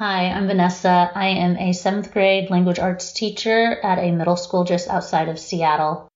[0.00, 1.10] Hi, I'm Vanessa.
[1.14, 5.38] I am a seventh grade language arts teacher at a middle school just outside of
[5.38, 6.08] Seattle.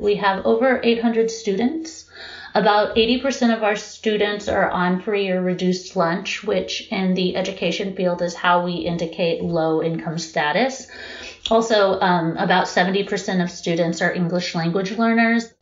[0.00, 2.10] We have over 800 students.
[2.56, 7.94] About 80% of our students are on free or reduced lunch, which in the education
[7.94, 10.88] field is how we indicate low income status.
[11.52, 15.54] Also, um, about 70% of students are English language learners.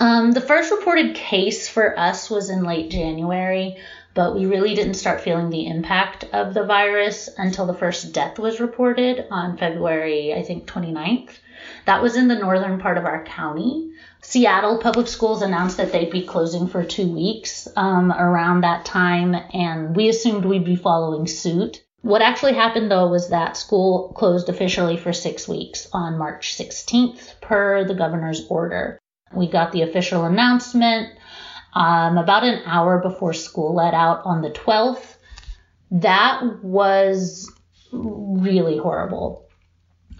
[0.00, 3.76] Um, the first reported case for us was in late January
[4.14, 8.38] but we really didn't start feeling the impact of the virus until the first death
[8.38, 11.30] was reported on February, I think, 29th.
[11.86, 13.90] That was in the northern part of our county.
[14.22, 19.34] Seattle Public Schools announced that they'd be closing for two weeks um, around that time,
[19.52, 21.84] and we assumed we'd be following suit.
[22.02, 27.40] What actually happened though was that school closed officially for six weeks on March 16th
[27.40, 28.98] per the governor's order.
[29.32, 31.08] We got the official announcement
[31.74, 35.16] um, about an hour before school let out on the 12th.
[35.90, 37.50] That was
[37.92, 39.48] really horrible.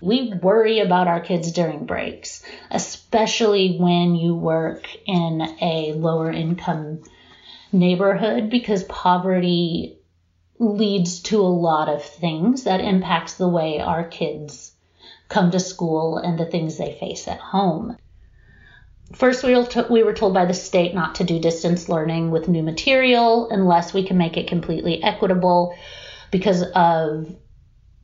[0.00, 7.02] We worry about our kids during breaks, especially when you work in a lower income
[7.72, 9.98] neighborhood because poverty
[10.58, 14.72] leads to a lot of things that impacts the way our kids
[15.28, 17.96] come to school and the things they face at home.
[19.12, 22.48] First, we were, we were told by the state not to do distance learning with
[22.48, 25.74] new material unless we can make it completely equitable
[26.30, 27.34] because of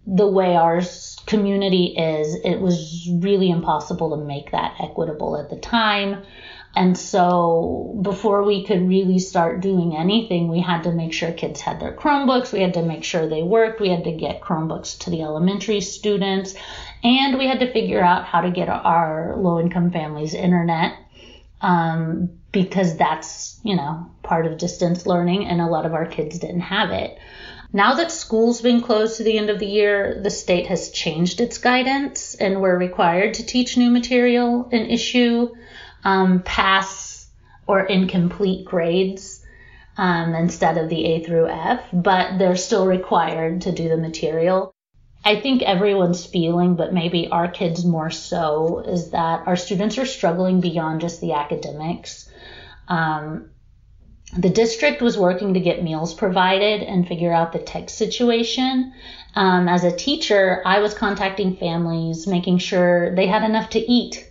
[0.07, 0.83] the way our
[1.27, 2.37] community is.
[2.45, 6.23] It was really impossible to make that equitable at the time.
[6.75, 11.61] And so before we could really start doing anything, we had to make sure kids
[11.61, 12.53] had their Chromebooks.
[12.53, 13.81] We had to make sure they worked.
[13.81, 16.55] We had to get Chromebooks to the elementary students.
[17.03, 20.97] And we had to figure out how to get our low income families internet
[21.61, 26.39] um, because that's, you know, part of distance learning and a lot of our kids
[26.39, 27.19] didn't have it.
[27.73, 31.41] Now that school's been closed to the end of the year, the state has changed
[31.41, 35.55] its guidance and we're required to teach new material and issue
[36.05, 37.29] um, pass
[37.67, 39.45] or incomplete grades
[39.97, 44.75] um, instead of the A through F, but they're still required to do the material.
[45.25, 50.07] I think everyone's feeling, but maybe our kids more so, is that our students are
[50.07, 52.31] struggling beyond just the academics.
[52.89, 53.51] Um,
[54.37, 58.95] the district was working to get meals provided and figure out the tech situation.
[59.35, 64.30] Um, as a teacher, I was contacting families, making sure they had enough to eat,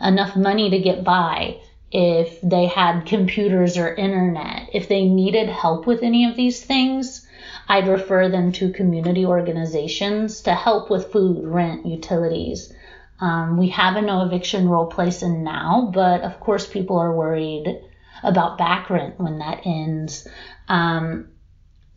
[0.00, 5.86] enough money to get by, if they had computers or internet, if they needed help
[5.86, 7.26] with any of these things
[7.68, 12.72] I'd refer them to community organizations to help with food, rent, utilities.
[13.20, 17.12] Um, we have a no eviction role place in now, but of course people are
[17.12, 17.82] worried
[18.22, 20.28] about back rent when that ends.
[20.68, 21.28] Um,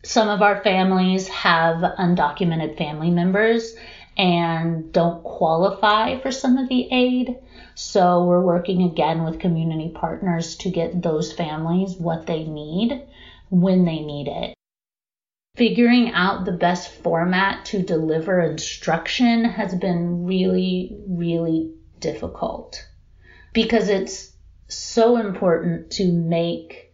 [0.03, 3.75] some of our families have undocumented family members
[4.17, 7.35] and don't qualify for some of the aid.
[7.81, 13.03] So we're working again with community partners to get those families what they need
[13.49, 14.53] when they need it
[15.59, 22.87] figuring out the best format to deliver instruction has been really, really difficult
[23.51, 24.31] because it's
[24.69, 26.93] so important to make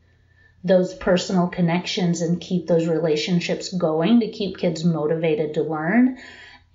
[0.64, 6.18] those personal connections and keep those relationships going to keep kids motivated to learn.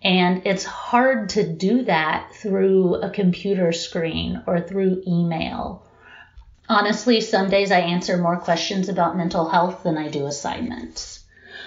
[0.02, 5.86] And it's hard to do that through a computer screen or through email.
[6.68, 11.24] Honestly, some days I answer more questions about mental health than I do assignments.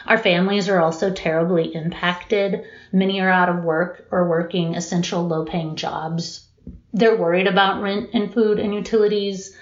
[0.07, 2.63] Our families are also terribly impacted.
[2.91, 6.47] Many are out of work or working essential low paying jobs.
[6.91, 9.56] They're worried about rent and food and utilities.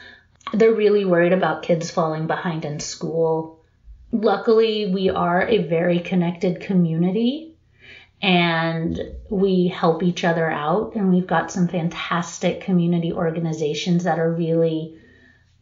[0.53, 3.59] They're really worried about kids falling behind in school.
[4.11, 7.50] Luckily, we are a very connected community
[8.21, 10.95] and we help each other out.
[10.95, 14.97] And we've got some fantastic community organizations that are really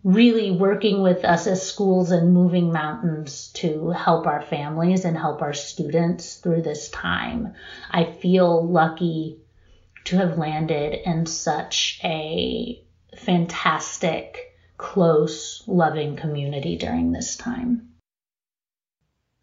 [0.03, 5.41] really working with us as schools and moving mountains to help our families and help
[5.41, 7.53] our students through this time.
[7.91, 9.39] I feel lucky
[10.05, 12.81] to have landed in such a
[13.17, 17.89] fantastic, close, loving community during this time.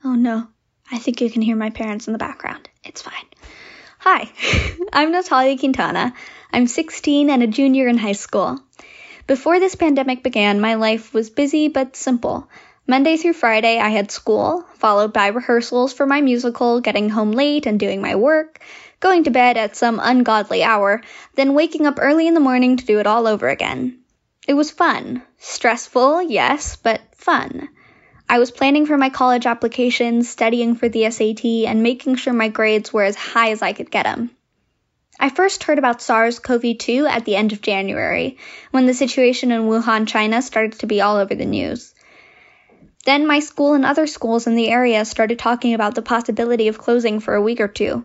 [0.03, 0.49] Oh no,
[0.91, 2.69] I think you can hear my parents in the background.
[2.85, 3.25] It's fine.
[3.99, 4.31] Hi,
[4.93, 6.15] I'm Natalia Quintana.
[6.53, 8.61] I'm 16 and a junior in high school.
[9.27, 12.49] Before this pandemic began, my life was busy but simple.
[12.87, 17.67] Monday through Friday, I had school, followed by rehearsals for my musical, getting home late
[17.67, 18.61] and doing my work,
[19.01, 21.03] going to bed at some ungodly hour,
[21.35, 23.99] then waking up early in the morning to do it all over again.
[24.47, 25.23] It was fun.
[25.39, 27.69] Stressful, yes, but fun.
[28.29, 32.49] I was planning for my college applications, studying for the SAT, and making sure my
[32.49, 34.31] grades were as high as I could get them.
[35.19, 38.37] I first heard about SARS CoV 2 at the end of January,
[38.73, 41.95] when the situation in Wuhan, China started to be all over the news.
[43.05, 46.79] Then my school and other schools in the area started talking about the possibility of
[46.79, 48.05] closing for a week or two.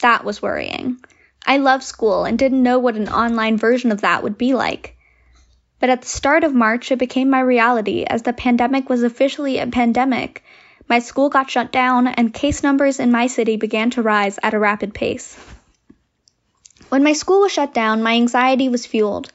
[0.00, 0.98] That was worrying.
[1.46, 4.96] I love school and didn't know what an online version of that would be like.
[5.80, 9.58] But at the start of March, it became my reality as the pandemic was officially
[9.58, 10.42] a pandemic.
[10.88, 14.54] My school got shut down, and case numbers in my city began to rise at
[14.54, 15.36] a rapid pace.
[16.90, 19.32] When my school was shut down, my anxiety was fueled.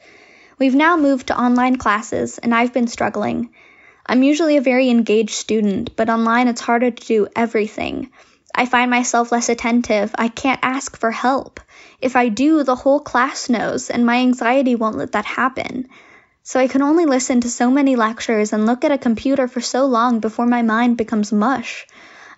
[0.58, 3.50] We've now moved to online classes, and I've been struggling.
[4.06, 8.10] I'm usually a very engaged student, but online it's harder to do everything.
[8.54, 10.14] I find myself less attentive.
[10.16, 11.60] I can't ask for help.
[12.00, 15.88] If I do, the whole class knows, and my anxiety won't let that happen.
[16.50, 19.60] So I can only listen to so many lectures and look at a computer for
[19.60, 21.86] so long before my mind becomes mush.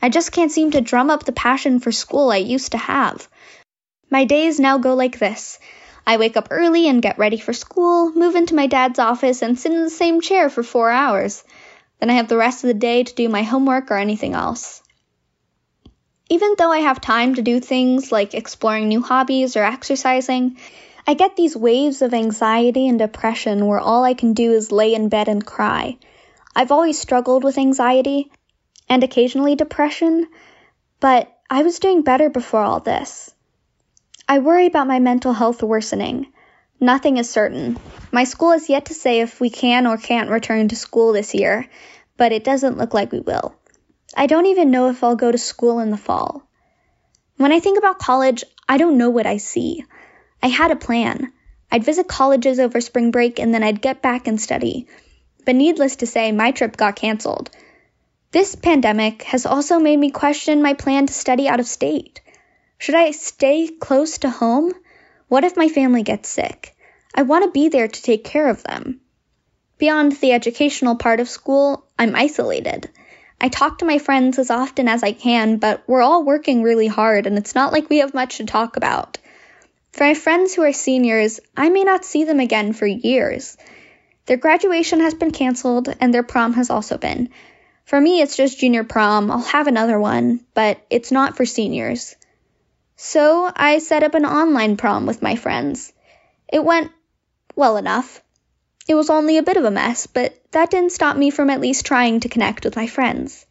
[0.03, 3.27] I just can't seem to drum up the passion for school I used to have.
[4.11, 5.59] My days now go like this.
[6.07, 9.59] I wake up early and get ready for school, move into my dad's office, and
[9.59, 11.43] sit in the same chair for four hours.
[11.99, 14.83] Then I have the rest of the day to do my homework or anything else.
[16.29, 20.59] Even though I have time to do things like exploring new hobbies or exercising,
[21.07, 24.95] I get these waves of anxiety and depression where all I can do is lay
[24.95, 25.99] in bed and cry.
[26.55, 28.31] I've always struggled with anxiety
[28.89, 30.29] and occasionally depression,
[31.01, 33.35] but I was doing better before all this.
[34.29, 36.33] I worry about my mental health worsening.
[36.81, 37.79] Nothing is certain.
[38.11, 41.35] My school has yet to say if we can or can't return to school this
[41.35, 41.69] year,
[42.17, 43.55] but it doesn't look like we will.
[44.17, 46.43] I don't even know if I'll go to school in the fall.
[47.37, 49.85] When I think about college, I don't know what I see.
[50.43, 51.33] I had a plan.
[51.71, 54.89] I'd visit colleges over spring break and then I'd get back and study.
[55.45, 57.51] But needless to say, my trip got canceled.
[58.33, 62.21] This pandemic has also made me question my plan to study out of state.
[62.79, 64.73] Should I stay close to home?
[65.29, 66.75] What if my family gets sick?
[67.15, 69.01] I want to be there to take care of them.
[69.79, 72.91] Beyond the educational part of school, I'm isolated.
[73.41, 76.87] I talk to my friends as often as I can, but we're all working really
[76.87, 79.19] hard and it's not like we have much to talk about.
[79.93, 83.57] For my friends who are seniors, I may not see them again for years.
[84.25, 87.29] Their graduation has been canceled and their prom has also been.
[87.85, 89.31] For me, it's just junior prom.
[89.31, 92.17] I'll have another one, but it's not for seniors.
[92.97, 95.93] So I set up an online prom with my friends.
[96.51, 96.91] It went
[97.55, 98.23] well enough.
[98.89, 101.61] It was only a bit of a mess, but that didn't stop me from at
[101.61, 103.45] least trying to connect with my friends.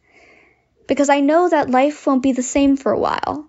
[0.88, 3.48] Because I know that life won't be the same for a while.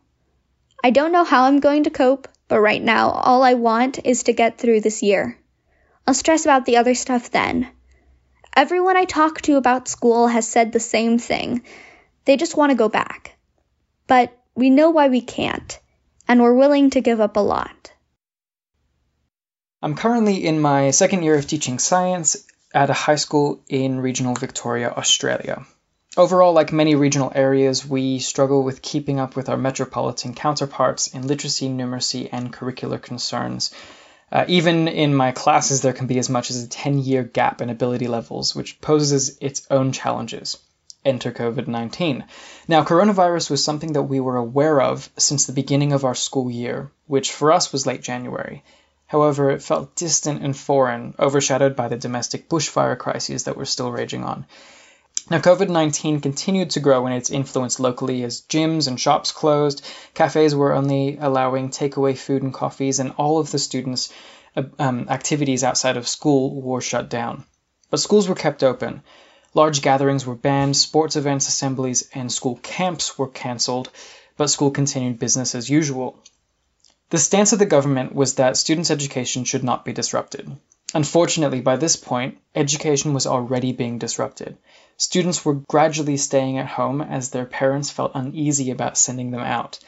[0.83, 4.23] I don't know how I'm going to cope, but right now all I want is
[4.23, 5.38] to get through this year.
[6.05, 7.69] I'll stress about the other stuff then.
[8.55, 11.63] Everyone I talk to about school has said the same thing.
[12.25, 13.38] They just want to go back.
[14.07, 15.79] But we know why we can't
[16.27, 17.91] and we're willing to give up a lot.
[19.81, 24.35] I'm currently in my second year of teaching science at a high school in regional
[24.35, 25.65] Victoria, Australia.
[26.15, 31.27] Overall, like many regional areas, we struggle with keeping up with our metropolitan counterparts in
[31.27, 33.74] literacy, numeracy, and curricular concerns.
[34.32, 37.62] Uh, even in my classes, there can be as much as a 10 year gap
[37.62, 40.58] in ability levels, which poses its own challenges
[41.05, 42.24] enter COVID 19.
[42.67, 46.50] Now, coronavirus was something that we were aware of since the beginning of our school
[46.50, 48.63] year, which for us was late January.
[49.08, 53.91] However, it felt distant and foreign, overshadowed by the domestic bushfire crises that were still
[53.91, 54.46] raging on.
[55.29, 59.81] Now, COVID 19 continued to grow in its influence locally as gyms and shops closed,
[60.13, 64.11] cafes were only allowing takeaway food and coffees, and all of the students'
[64.57, 67.45] uh, um, activities outside of school were shut down.
[67.89, 69.01] But schools were kept open.
[69.53, 73.91] Large gatherings were banned, sports events, assemblies, and school camps were cancelled,
[74.35, 76.19] but school continued business as usual.
[77.11, 80.51] The stance of the government was that students' education should not be disrupted.
[80.95, 84.57] Unfortunately, by this point, education was already being disrupted.
[84.97, 89.79] Students were gradually staying at home as their parents felt uneasy about sending them out.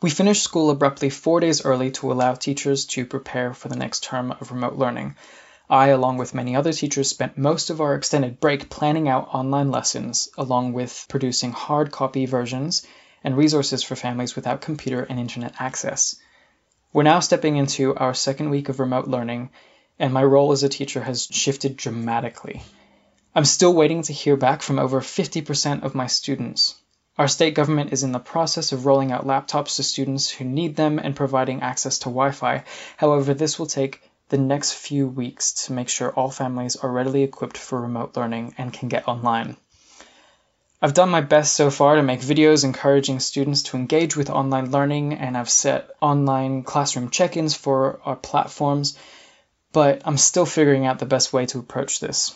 [0.00, 4.04] We finished school abruptly four days early to allow teachers to prepare for the next
[4.04, 5.16] term of remote learning.
[5.68, 9.70] I, along with many other teachers, spent most of our extended break planning out online
[9.70, 12.86] lessons, along with producing hard copy versions
[13.22, 16.16] and resources for families without computer and internet access.
[16.94, 19.50] We're now stepping into our second week of remote learning,
[19.98, 22.62] and my role as a teacher has shifted dramatically.
[23.34, 26.74] I'm still waiting to hear back from over 50% of my students.
[27.16, 30.76] Our state government is in the process of rolling out laptops to students who need
[30.76, 32.64] them and providing access to Wi Fi.
[32.96, 37.22] However, this will take the next few weeks to make sure all families are readily
[37.22, 39.56] equipped for remote learning and can get online.
[40.80, 44.70] I've done my best so far to make videos encouraging students to engage with online
[44.70, 48.96] learning, and I've set online classroom check ins for our platforms,
[49.72, 52.34] but I'm still figuring out the best way to approach this.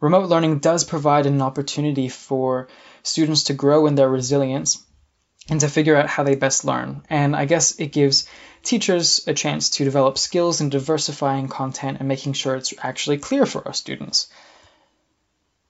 [0.00, 2.68] Remote learning does provide an opportunity for
[3.02, 4.84] students to grow in their resilience
[5.48, 7.02] and to figure out how they best learn.
[7.08, 8.26] And I guess it gives
[8.62, 13.46] teachers a chance to develop skills in diversifying content and making sure it's actually clear
[13.46, 14.28] for our students.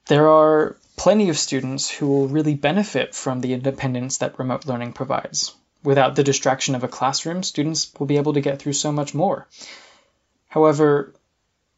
[0.07, 4.93] There are plenty of students who will really benefit from the independence that remote learning
[4.93, 5.55] provides.
[5.83, 9.13] Without the distraction of a classroom, students will be able to get through so much
[9.13, 9.47] more.
[10.55, 11.13] However,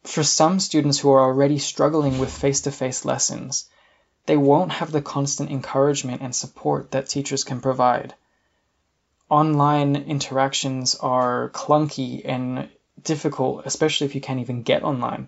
[0.03, 3.67] for some students who are already struggling with face to face lessons,
[4.27, 8.13] they won't have the constant encouragement and support that teachers can provide
[9.29, 12.69] online interactions are clunky and
[13.03, 15.27] difficult, especially if you can't even get online.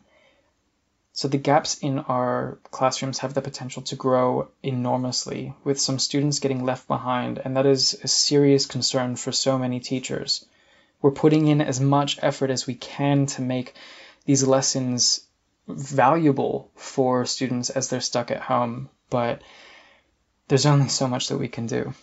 [1.12, 6.40] So the gaps in our classrooms have the potential to grow enormously, with some students
[6.40, 10.46] getting left behind, and that is a serious concern for so many teachers.
[11.02, 13.74] We're putting in as much effort as we can to make
[14.26, 15.22] these lessons
[15.68, 19.42] valuable for students as they're stuck at home, but
[20.48, 21.94] there's only so much that we can do.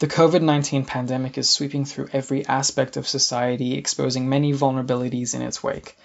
[0.00, 5.40] The COVID 19 pandemic is sweeping through every aspect of society, exposing many vulnerabilities in
[5.42, 5.96] its wake,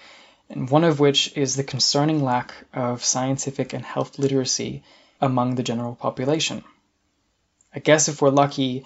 [0.48, 4.84] and one of which is the concerning lack of scientific and health literacy
[5.20, 6.62] among the general population.
[7.74, 8.84] I guess if we're lucky,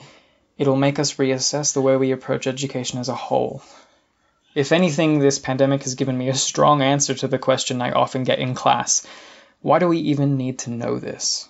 [0.58, 3.62] it'll make us reassess the way we approach education as a whole.
[4.54, 8.24] If anything, this pandemic has given me a strong answer to the question I often
[8.24, 9.06] get in class
[9.64, 11.48] why do we even need to know this?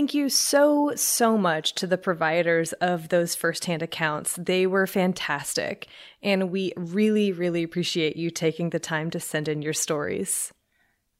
[0.00, 4.34] Thank you so, so much to the providers of those firsthand accounts.
[4.34, 5.88] They were fantastic.
[6.22, 10.54] And we really, really appreciate you taking the time to send in your stories.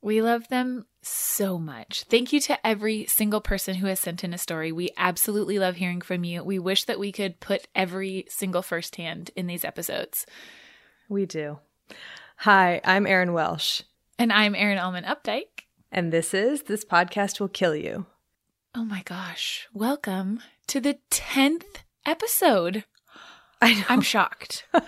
[0.01, 2.05] We love them so much.
[2.09, 4.73] Thank you to every single person who has sent in a story.
[4.73, 6.43] We absolutely love hearing from you.
[6.43, 10.25] We wish that we could put every single firsthand in these episodes.
[11.07, 11.59] We do.
[12.39, 13.83] Hi, I'm Erin Welsh.
[14.19, 15.65] And I'm Erin Allman Updike.
[15.93, 18.07] And this is This Podcast Will Kill You.
[18.73, 19.67] Oh my gosh.
[19.75, 22.85] Welcome to the 10th episode.
[23.61, 24.65] I am shocked.
[24.73, 24.81] the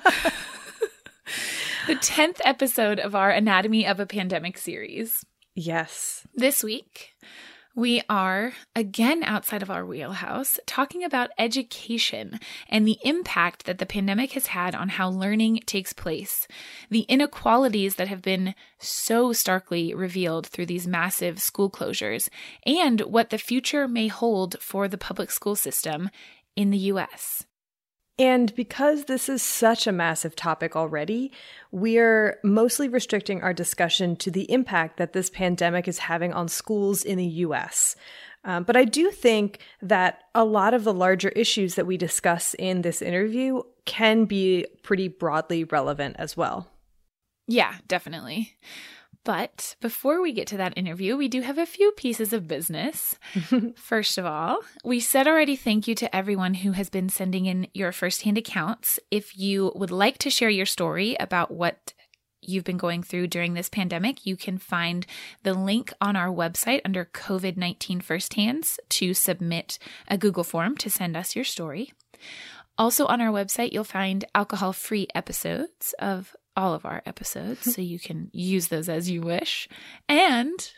[1.89, 5.25] 10th episode of our Anatomy of a Pandemic series.
[5.57, 6.25] Yes.
[6.33, 7.15] This week,
[7.75, 12.39] we are again outside of our wheelhouse talking about education
[12.69, 16.47] and the impact that the pandemic has had on how learning takes place,
[16.91, 22.29] the inequalities that have been so starkly revealed through these massive school closures,
[22.67, 26.11] and what the future may hold for the public school system
[26.55, 27.45] in the US.
[28.19, 31.33] And because this is such a massive topic already,
[31.71, 37.05] we're mostly restricting our discussion to the impact that this pandemic is having on schools
[37.05, 37.97] in the US.
[38.45, 42.55] Um, but I do think that a lot of the larger issues that we discuss
[42.55, 46.69] in this interview can be pretty broadly relevant as well.
[47.47, 48.57] Yeah, definitely.
[49.25, 53.17] But before we get to that interview, we do have a few pieces of business.
[53.77, 57.69] First of all, we said already thank you to everyone who has been sending in
[57.73, 58.99] your firsthand accounts.
[59.11, 61.93] If you would like to share your story about what
[62.41, 65.07] you've been going through during this pandemic, you can find
[65.45, 70.91] the link on our website under COVID 19 Firsthands to submit a Google form to
[70.91, 71.93] send us your story.
[72.79, 77.71] Also, on our website, you'll find alcohol free episodes of all of our episodes, mm-hmm.
[77.71, 79.69] so you can use those as you wish.
[80.09, 80.73] And,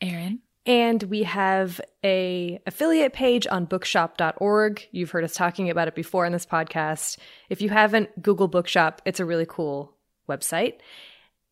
[0.00, 0.40] Erin.
[0.66, 4.88] And we have a affiliate page on bookshop.org.
[4.90, 7.18] You've heard us talking about it before in this podcast.
[7.48, 9.00] If you haven't, Google Bookshop.
[9.04, 9.94] It's a really cool
[10.28, 10.78] website.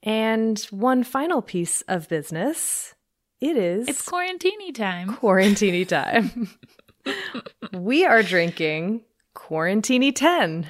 [0.02, 2.94] And one final piece of business.
[3.40, 5.16] It is It's quarantini time.
[5.16, 6.48] Quarantini time.
[7.72, 9.02] we are drinking
[9.34, 10.66] Quarantini 10.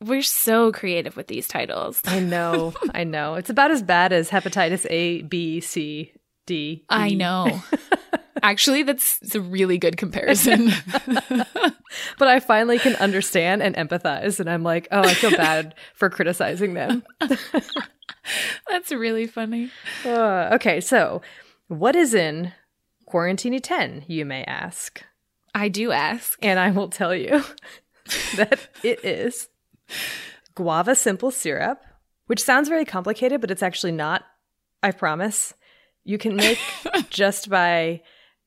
[0.00, 2.00] We're so creative with these titles.
[2.04, 2.72] I know.
[2.94, 3.34] I know.
[3.34, 6.12] It's about as bad as hepatitis A, B, C,
[6.46, 6.54] D.
[6.54, 6.82] E.
[6.88, 7.62] I know.
[8.42, 10.72] Actually, that's a really good comparison.
[12.18, 14.40] but I finally can understand and empathize.
[14.40, 17.04] And I'm like, oh, I feel bad for criticizing them.
[18.68, 19.70] that's really funny.
[20.04, 21.22] Uh, okay, so
[21.68, 22.52] what is in
[23.08, 25.04] Quarantini 10, you may ask?
[25.54, 26.38] I do ask.
[26.42, 27.44] And I will tell you
[28.36, 29.48] that it is
[30.54, 31.82] guava simple syrup,
[32.26, 34.24] which sounds very complicated, but it's actually not.
[34.82, 35.54] I promise.
[36.04, 36.58] You can make
[37.10, 38.02] just by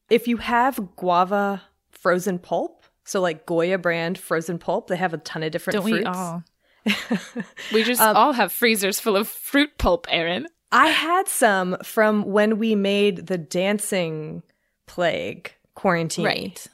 [0.09, 5.17] if you have guava frozen pulp, so like Goya brand frozen pulp, they have a
[5.17, 5.99] ton of different Don't fruits.
[5.99, 6.43] we all?
[7.73, 10.47] we just um, all have freezers full of fruit pulp, Erin.
[10.71, 14.43] I had some from when we made the dancing
[14.87, 16.25] plague quarantine.
[16.25, 16.67] Right.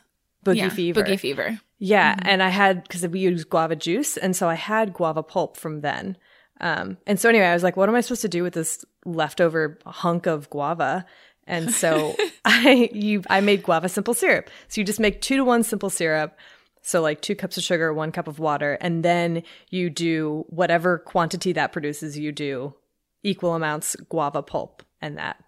[0.46, 1.04] Boogie yeah, fever.
[1.04, 1.60] Boogie fever.
[1.84, 2.30] Yeah, mm-hmm.
[2.30, 5.82] and I had because we use guava juice, and so I had guava pulp from
[5.82, 6.16] then.
[6.60, 8.86] Um, and so anyway, I was like, what am I supposed to do with this
[9.04, 11.08] leftover hunk of guava?
[11.48, 12.16] And so
[12.46, 14.52] I you I made guava simple syrup.
[14.68, 16.38] So you just make two to one simple syrup.
[16.84, 19.42] So like two cups of sugar, one cup of water, and then
[19.72, 22.16] you do whatever quantity that produces.
[22.16, 22.76] You do
[23.24, 25.44] equal amounts guava pulp and that.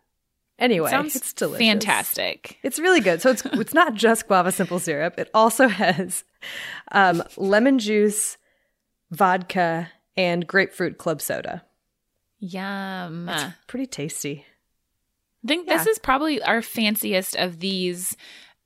[0.59, 1.65] Anyway, Sounds it's delicious.
[1.65, 2.57] Fantastic.
[2.63, 3.21] It's really good.
[3.21, 5.19] So it's it's not just guava simple syrup.
[5.19, 6.23] It also has
[6.91, 8.37] um, lemon juice,
[9.11, 11.63] vodka, and grapefruit club soda.
[12.39, 13.29] Yum.
[13.29, 14.45] It's pretty tasty.
[15.43, 15.77] I think yeah.
[15.77, 18.15] this is probably our fanciest of these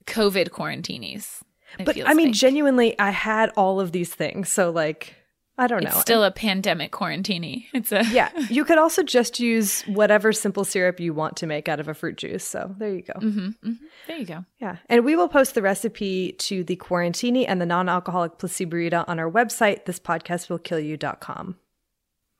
[0.05, 1.41] COVID quarantinis.
[1.83, 2.35] But I mean, like.
[2.35, 4.51] genuinely, I had all of these things.
[4.51, 5.15] So, like,
[5.59, 5.89] I don't know.
[5.89, 7.65] It's still a pandemic quarantini.
[7.73, 8.29] It's a yeah.
[8.49, 11.93] You could also just use whatever simple syrup you want to make out of a
[11.93, 12.47] fruit juice.
[12.47, 13.13] So there you go.
[13.13, 13.85] Mm-hmm, mm-hmm.
[14.07, 14.45] There you go.
[14.59, 19.19] Yeah, and we will post the recipe to the quarantini and the non-alcoholic placeborita on
[19.19, 19.85] our website.
[19.85, 21.57] This podcast will kill you.com.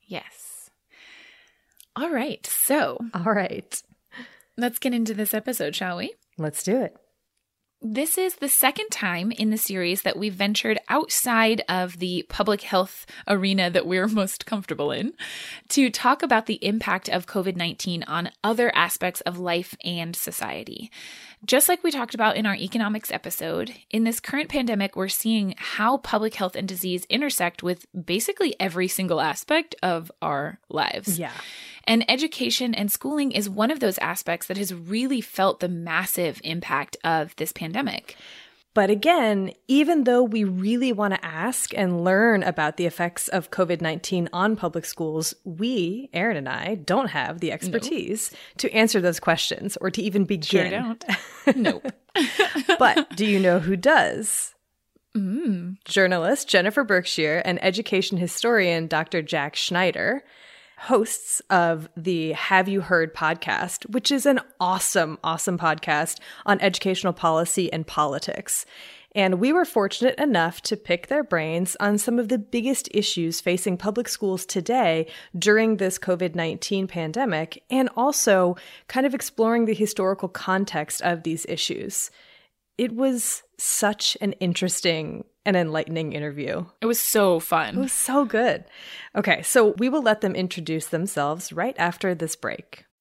[0.06, 0.70] Yes.
[1.96, 2.46] All right.
[2.46, 3.82] So all right.
[4.58, 6.14] Let's get into this episode, shall we?
[6.38, 6.96] Let's do it.
[7.80, 12.64] This is the second time in the series that we've ventured outside of the public
[12.64, 15.14] health arena that we're most comfortable in
[15.70, 20.90] to talk about the impact of COVID 19 on other aspects of life and society.
[21.46, 25.54] Just like we talked about in our economics episode, in this current pandemic, we're seeing
[25.58, 31.20] how public health and disease intersect with basically every single aspect of our lives.
[31.20, 31.32] Yeah.
[31.84, 36.42] And education and schooling is one of those aspects that has really felt the massive
[36.44, 38.18] impact of this pandemic.
[38.78, 43.50] But again, even though we really want to ask and learn about the effects of
[43.50, 48.40] COVID 19 on public schools, we, Erin and I, don't have the expertise nope.
[48.58, 50.70] to answer those questions or to even begin.
[50.70, 51.06] Sure don't.
[51.56, 51.88] nope.
[52.78, 54.54] but do you know who does?
[55.16, 55.78] Mm.
[55.86, 59.24] Journalist Jennifer Berkshire and education historian Dr.
[59.24, 60.24] Jack Schneider
[60.78, 67.14] hosts of the Have You Heard podcast, which is an awesome, awesome podcast on educational
[67.14, 68.66] policy and politics.
[69.16, 73.42] And we were fortunate enough to pick their brains on some of the biggest issues
[73.42, 78.56] facing public schools today during this COVID 19 pandemic, and also
[78.88, 82.12] kind of exploring the historical context of these issues.
[82.78, 86.66] It was such an interesting and enlightening interview.
[86.82, 87.78] It was so fun.
[87.78, 88.66] It was so good.
[89.16, 92.84] Okay, so we will let them introduce themselves right after this break.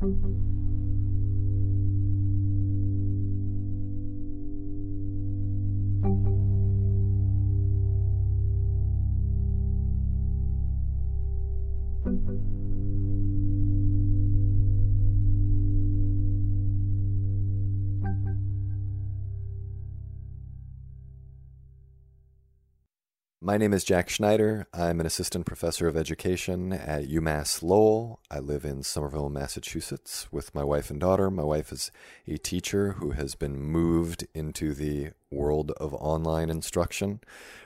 [0.00, 0.37] Thank you.
[23.48, 24.66] My name is Jack Schneider.
[24.74, 28.20] I'm an assistant professor of education at UMass Lowell.
[28.30, 31.30] I live in Somerville, Massachusetts with my wife and daughter.
[31.30, 31.90] My wife is
[32.26, 37.20] a teacher who has been moved into the world of online instruction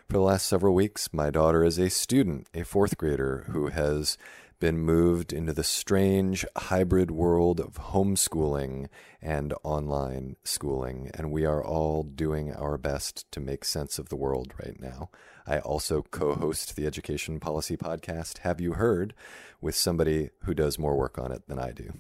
[0.08, 1.12] for the last several weeks.
[1.12, 4.16] My daughter is a student, a fourth grader, who has
[4.62, 8.86] been moved into the strange hybrid world of homeschooling
[9.20, 14.14] and online schooling, and we are all doing our best to make sense of the
[14.14, 15.10] world right now.
[15.48, 19.14] I also co host the education policy podcast, Have You Heard,
[19.60, 21.94] with somebody who does more work on it than I do.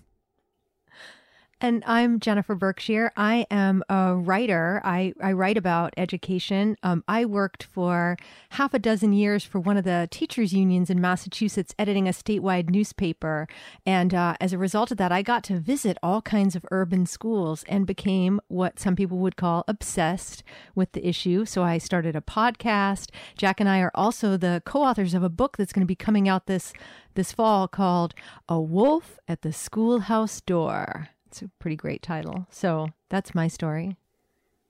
[1.62, 3.12] And I'm Jennifer Berkshire.
[3.16, 4.80] I am a writer.
[4.84, 6.76] I, I write about education.
[6.82, 8.16] Um, I worked for
[8.50, 12.68] half a dozen years for one of the teachers' unions in Massachusetts, editing a statewide
[12.68, 13.46] newspaper.
[13.86, 17.06] And uh, as a result of that, I got to visit all kinds of urban
[17.06, 20.42] schools and became what some people would call obsessed
[20.74, 21.44] with the issue.
[21.44, 23.10] So I started a podcast.
[23.36, 25.94] Jack and I are also the co authors of a book that's going to be
[25.94, 26.72] coming out this,
[27.14, 28.14] this fall called
[28.48, 31.10] A Wolf at the Schoolhouse Door.
[31.32, 32.46] It's a pretty great title.
[32.50, 33.96] So that's my story.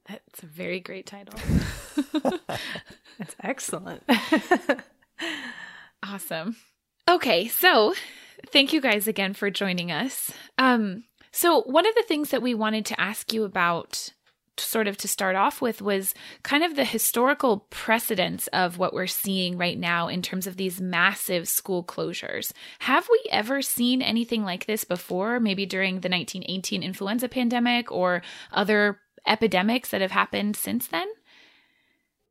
[0.08, 1.34] That's a very great title.
[3.18, 4.04] That's excellent.
[6.04, 6.54] awesome.
[7.08, 7.94] Okay, so
[8.46, 10.30] thank you guys again for joining us.
[10.56, 14.10] Um, so one of the things that we wanted to ask you about
[14.58, 19.06] sort of to start off with was kind of the historical precedence of what we're
[19.06, 22.52] seeing right now in terms of these massive school closures.
[22.80, 28.22] Have we ever seen anything like this before, maybe during the 1918 influenza pandemic or
[28.52, 31.08] other epidemics that have happened since then?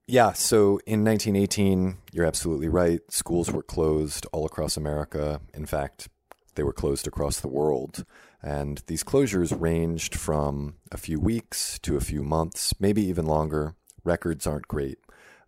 [0.07, 2.99] Yeah, so in 1918, you're absolutely right.
[3.09, 5.39] Schools were closed all across America.
[5.53, 6.09] In fact,
[6.55, 8.03] they were closed across the world.
[8.43, 13.75] And these closures ranged from a few weeks to a few months, maybe even longer.
[14.03, 14.97] Records aren't great.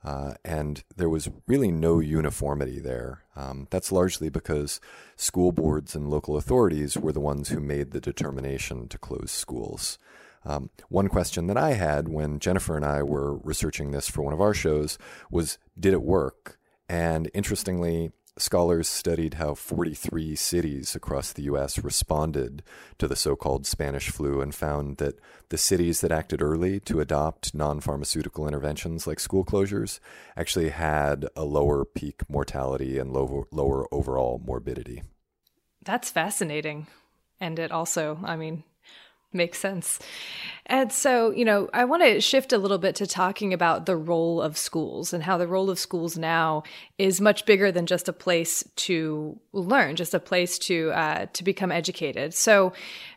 [0.03, 3.23] Uh, and there was really no uniformity there.
[3.35, 4.81] Um, that's largely because
[5.15, 9.97] school boards and local authorities were the ones who made the determination to close schools.
[10.45, 14.33] Um, one question that I had when Jennifer and I were researching this for one
[14.33, 14.97] of our shows
[15.31, 16.59] was Did it work?
[16.89, 21.83] And interestingly, Scholars studied how 43 cities across the U.S.
[21.83, 22.63] responded
[22.97, 25.19] to the so called Spanish flu and found that
[25.49, 29.99] the cities that acted early to adopt non pharmaceutical interventions like school closures
[30.35, 35.03] actually had a lower peak mortality and lower, lower overall morbidity.
[35.85, 36.87] That's fascinating.
[37.39, 38.63] And it also, I mean,
[39.33, 39.99] makes sense.
[40.65, 43.97] And so, you know, I want to shift a little bit to talking about the
[43.97, 46.63] role of schools and how the role of schools now
[46.97, 51.43] is much bigger than just a place to learn, just a place to uh, to
[51.43, 52.33] become educated.
[52.33, 52.71] So,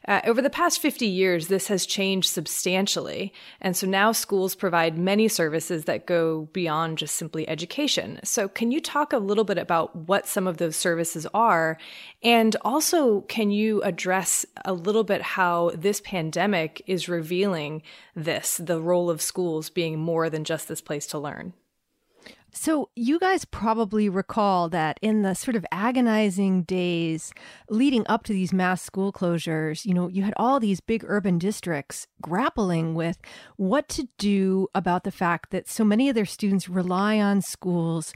[0.06, 4.96] uh, over the past 50 years, this has changed substantially, and so now schools provide
[4.96, 8.20] many services that go beyond just simply education.
[8.22, 11.76] So, can you talk a little bit about what some of those services are,
[12.22, 17.82] and also can you address a little bit how this pandemic is revealing
[18.14, 21.52] this, the role of schools being more than just this place to learn?
[22.58, 27.34] So, you guys probably recall that in the sort of agonizing days
[27.68, 31.38] leading up to these mass school closures, you know, you had all these big urban
[31.38, 33.18] districts grappling with
[33.56, 38.14] what to do about the fact that so many of their students rely on schools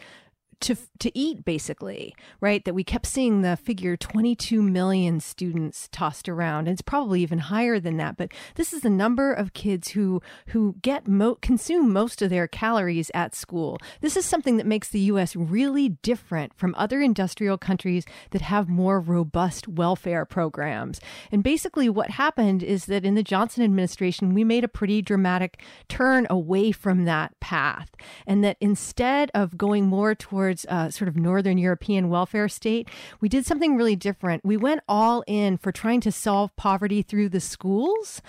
[0.61, 2.65] to to eat basically right?
[2.65, 6.69] That we kept seeing the figure 22 million students tossed around.
[6.69, 10.23] And it's probably even higher than that but this is the number of kids who
[10.49, 13.79] who get mo- consume most of their calories at school.
[14.01, 18.69] This is something that makes the US really different from other industrial countries that have
[18.69, 21.01] more robust welfare programs.
[21.33, 25.63] And basically what happened is that in the Johnson administration we made a pretty dramatic
[25.89, 27.91] turn away from that path
[28.27, 32.89] and that instead of going more towards towards a sort of Northern European welfare state,
[33.21, 34.45] we did something really different.
[34.45, 38.21] We went all in for trying to solve poverty through the schools.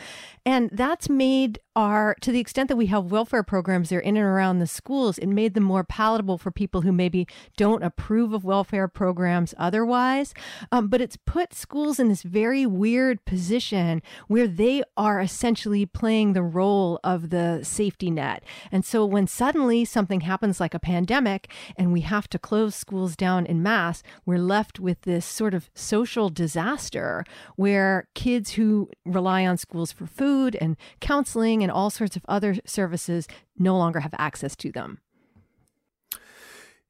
[0.45, 4.25] And that's made our, to the extent that we have welfare programs there in and
[4.25, 8.43] around the schools, it made them more palatable for people who maybe don't approve of
[8.43, 10.33] welfare programs otherwise.
[10.71, 16.33] Um, but it's put schools in this very weird position where they are essentially playing
[16.33, 18.43] the role of the safety net.
[18.71, 23.15] And so when suddenly something happens like a pandemic and we have to close schools
[23.15, 27.23] down in mass, we're left with this sort of social disaster
[27.55, 32.55] where kids who rely on schools for food, and counseling and all sorts of other
[32.65, 34.99] services no longer have access to them.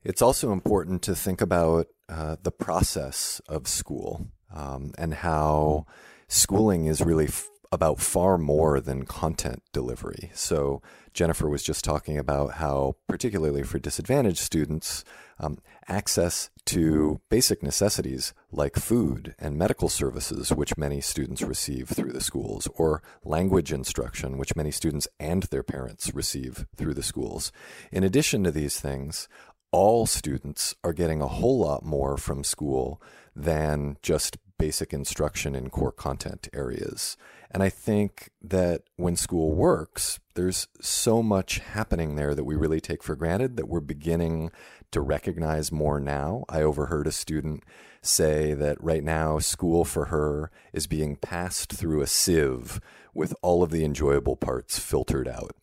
[0.04, 5.86] It's also important to think about uh, the process of school um, and how
[6.28, 7.30] schooling is really
[7.72, 10.30] about far more than content delivery.
[10.34, 10.82] So,
[11.14, 15.04] Jennifer was just talking about how, particularly for disadvantaged students,
[15.40, 15.58] um,
[15.88, 22.22] access to basic necessities like food and medical services, which many students receive through the
[22.22, 27.52] schools, or language instruction, which many students and their parents receive through the schools.
[27.92, 29.28] In addition to these things,
[29.72, 33.02] all students are getting a whole lot more from school
[33.36, 37.18] than just basic instruction in core content areas.
[37.54, 42.80] And I think that when school works, there's so much happening there that we really
[42.80, 44.52] take for granted that we're beginning
[44.92, 46.46] to recognize more now.
[46.48, 47.64] I overheard a student
[48.02, 52.80] say that right now school for her is being passed through a sieve
[53.14, 55.56] with all of the enjoyable parts filtered out.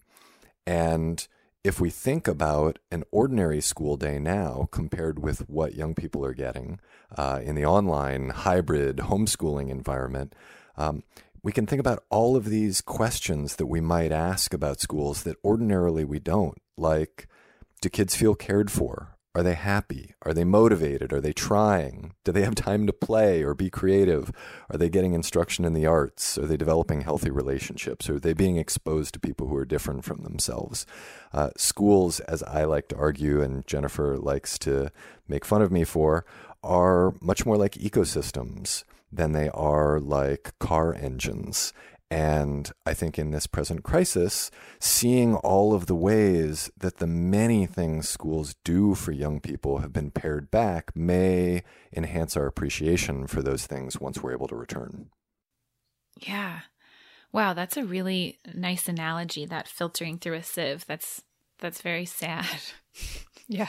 [0.66, 1.26] And
[1.64, 6.34] if we think about an ordinary school day now compared with what young people are
[6.34, 6.80] getting
[7.16, 10.34] uh, in the online hybrid homeschooling environment,
[10.76, 11.02] um,
[11.42, 15.36] we can think about all of these questions that we might ask about schools that
[15.44, 17.28] ordinarily we don't, like
[17.80, 19.18] do kids feel cared for?
[19.34, 20.14] Are they happy?
[20.22, 21.12] Are they motivated?
[21.12, 22.14] Are they trying?
[22.24, 24.32] Do they have time to play or be creative?
[24.68, 26.36] Are they getting instruction in the arts?
[26.38, 28.10] Are they developing healthy relationships?
[28.10, 30.86] Are they being exposed to people who are different from themselves?
[31.32, 34.90] Uh, schools, as I like to argue, and Jennifer likes to
[35.28, 36.24] make fun of me for,
[36.64, 41.72] are much more like ecosystems than they are like car engines.
[42.10, 47.66] And I think in this present crisis, seeing all of the ways that the many
[47.66, 51.62] things schools do for young people have been pared back may
[51.94, 55.10] enhance our appreciation for those things once we're able to return.
[56.18, 56.60] Yeah.
[57.30, 60.86] Wow, that's a really nice analogy that filtering through a sieve.
[60.86, 61.22] That's
[61.58, 62.46] that's very sad.
[63.48, 63.68] yeah.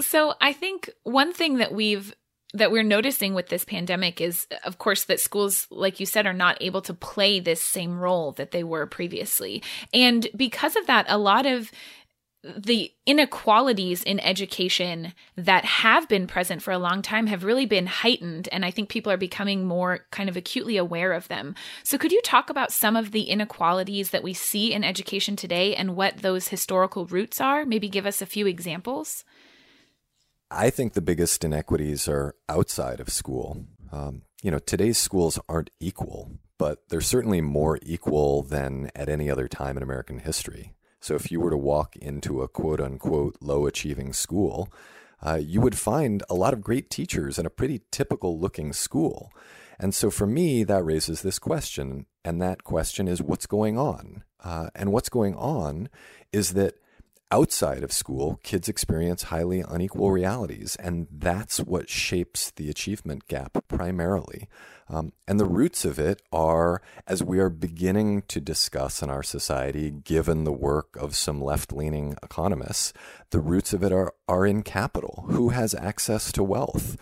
[0.00, 2.14] So, I think one thing that we've
[2.54, 6.32] that we're noticing with this pandemic is of course that schools like you said are
[6.32, 9.62] not able to play this same role that they were previously.
[9.92, 11.70] And because of that a lot of
[12.56, 17.86] the inequalities in education that have been present for a long time have really been
[17.86, 21.54] heightened and i think people are becoming more kind of acutely aware of them.
[21.84, 25.76] So could you talk about some of the inequalities that we see in education today
[25.76, 27.64] and what those historical roots are?
[27.64, 29.24] Maybe give us a few examples
[30.54, 33.64] I think the biggest inequities are outside of school.
[33.90, 39.30] Um, you know, today's schools aren't equal, but they're certainly more equal than at any
[39.30, 40.74] other time in American history.
[41.00, 44.70] So if you were to walk into a quote unquote low achieving school,
[45.22, 49.32] uh, you would find a lot of great teachers in a pretty typical looking school.
[49.78, 52.04] And so for me, that raises this question.
[52.26, 54.22] And that question is what's going on?
[54.44, 55.88] Uh, and what's going on
[56.30, 56.74] is that
[57.32, 63.56] outside of school, kids experience highly unequal realities, and that's what shapes the achievement gap
[63.68, 64.48] primarily.
[64.88, 69.22] Um, and the roots of it are, as we are beginning to discuss in our
[69.22, 72.92] society, given the work of some left leaning economists,
[73.30, 75.24] the roots of it are, are in capital.
[75.28, 76.98] Who has access to wealth?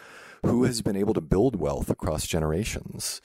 [0.47, 3.21] Who has been able to build wealth across generations?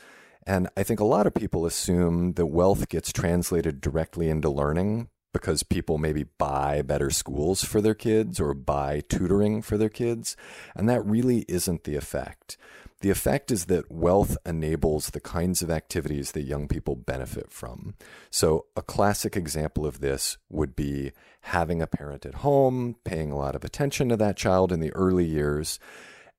[0.47, 5.09] And I think a lot of people assume that wealth gets translated directly into learning
[5.35, 10.37] because people maybe buy better schools for their kids or buy tutoring for their kids.
[10.77, 12.55] And that really isn't the effect.
[13.01, 17.95] The effect is that wealth enables the kinds of activities that young people benefit from.
[18.29, 23.37] So, a classic example of this would be having a parent at home, paying a
[23.37, 25.79] lot of attention to that child in the early years.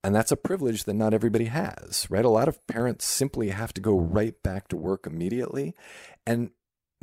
[0.03, 2.25] And that's a privilege that not everybody has, right?
[2.25, 5.75] A lot of parents simply have to go right back to work immediately.
[6.27, 6.51] And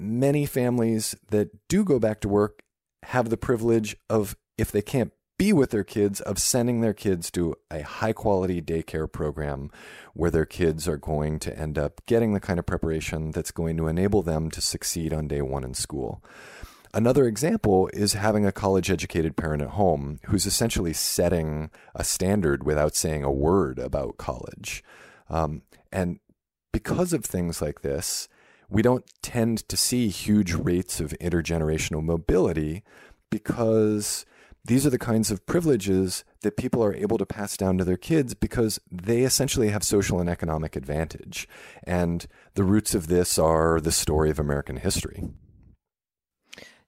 [0.03, 2.61] many families that do go back to work
[3.03, 7.31] have the privilege of, if they can't be with their kids, of sending their kids
[7.31, 9.71] to a high quality daycare program
[10.13, 13.75] where their kids are going to end up getting the kind of preparation that's going
[13.77, 16.23] to enable them to succeed on day one in school.
[16.93, 22.63] Another example is having a college educated parent at home who's essentially setting a standard
[22.63, 24.83] without saying a word about college.
[25.27, 26.19] Um, and
[26.71, 28.27] because of things like this,
[28.73, 32.83] we don't tend to see huge rates of intergenerational mobility
[33.29, 34.25] because
[34.65, 37.97] these are the kinds of privileges that people are able to pass down to their
[37.97, 41.47] kids because they essentially have social and economic advantage.
[41.83, 45.23] And the roots of this are the story of American history.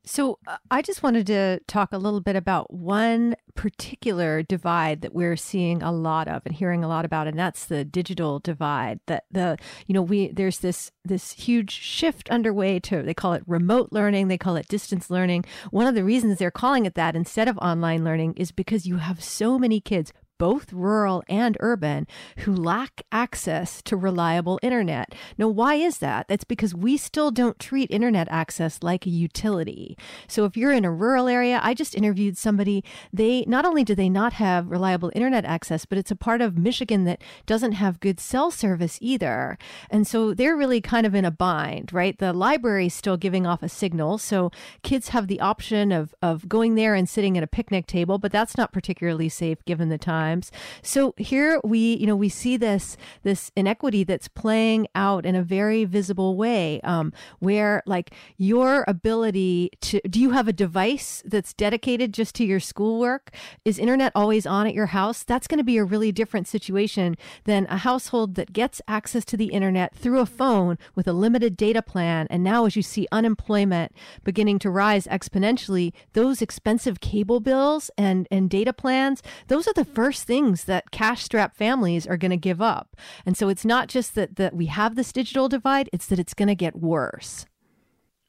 [0.05, 5.15] So, uh, I just wanted to talk a little bit about one particular divide that
[5.15, 8.99] we're seeing a lot of and hearing a lot about and that's the digital divide.
[9.07, 13.43] That the you know, we there's this this huge shift underway to they call it
[13.47, 15.45] remote learning, they call it distance learning.
[15.71, 18.97] One of the reasons they're calling it that instead of online learning is because you
[18.97, 22.07] have so many kids both rural and urban,
[22.39, 25.15] who lack access to reliable internet.
[25.37, 26.27] Now, why is that?
[26.27, 29.97] That's because we still don't treat internet access like a utility.
[30.27, 33.95] So if you're in a rural area, I just interviewed somebody, they not only do
[33.95, 37.99] they not have reliable internet access, but it's a part of Michigan that doesn't have
[37.99, 39.57] good cell service either.
[39.89, 42.17] And so they're really kind of in a bind, right?
[42.17, 44.17] The library is still giving off a signal.
[44.17, 44.51] So
[44.83, 48.31] kids have the option of, of going there and sitting at a picnic table, but
[48.31, 50.51] that's not particularly safe given the time times.
[50.81, 55.43] So here we, you know, we see this this inequity that's playing out in a
[55.43, 61.53] very visible way, um, where like your ability to do you have a device that's
[61.53, 63.31] dedicated just to your schoolwork?
[63.63, 65.23] Is internet always on at your house?
[65.23, 69.37] That's going to be a really different situation than a household that gets access to
[69.37, 72.27] the internet through a phone with a limited data plan.
[72.29, 73.91] And now, as you see unemployment
[74.23, 79.85] beginning to rise exponentially, those expensive cable bills and and data plans, those are the
[79.85, 82.95] first things that cash strapped families are going to give up.
[83.25, 86.33] And so it's not just that, that we have this digital divide, it's that it's
[86.33, 87.45] going to get worse.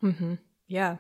[0.03, 0.35] Mm-hmm.
[0.69, 0.97] Yeah.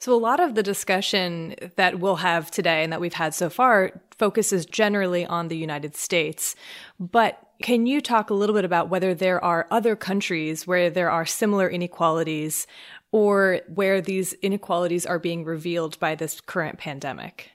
[0.00, 3.50] So, a lot of the discussion that we'll have today and that we've had so
[3.50, 6.54] far focuses generally on the United States.
[7.00, 11.10] But can you talk a little bit about whether there are other countries where there
[11.10, 12.68] are similar inequalities
[13.10, 17.50] or where these inequalities are being revealed by this current pandemic?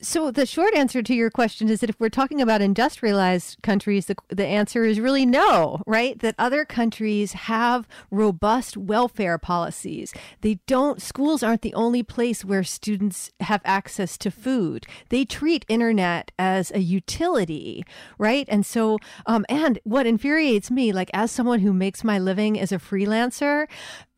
[0.00, 4.06] So the short answer to your question is that if we're talking about industrialized countries,
[4.06, 6.18] the, the answer is really no, right?
[6.18, 10.12] That other countries have robust welfare policies.
[10.40, 14.86] They don't, schools aren't the only place where students have access to food.
[15.08, 17.84] They treat internet as a utility,
[18.18, 18.46] right?
[18.48, 22.72] And so, um, and what infuriates me, like as someone who makes my living as
[22.72, 23.66] a freelancer,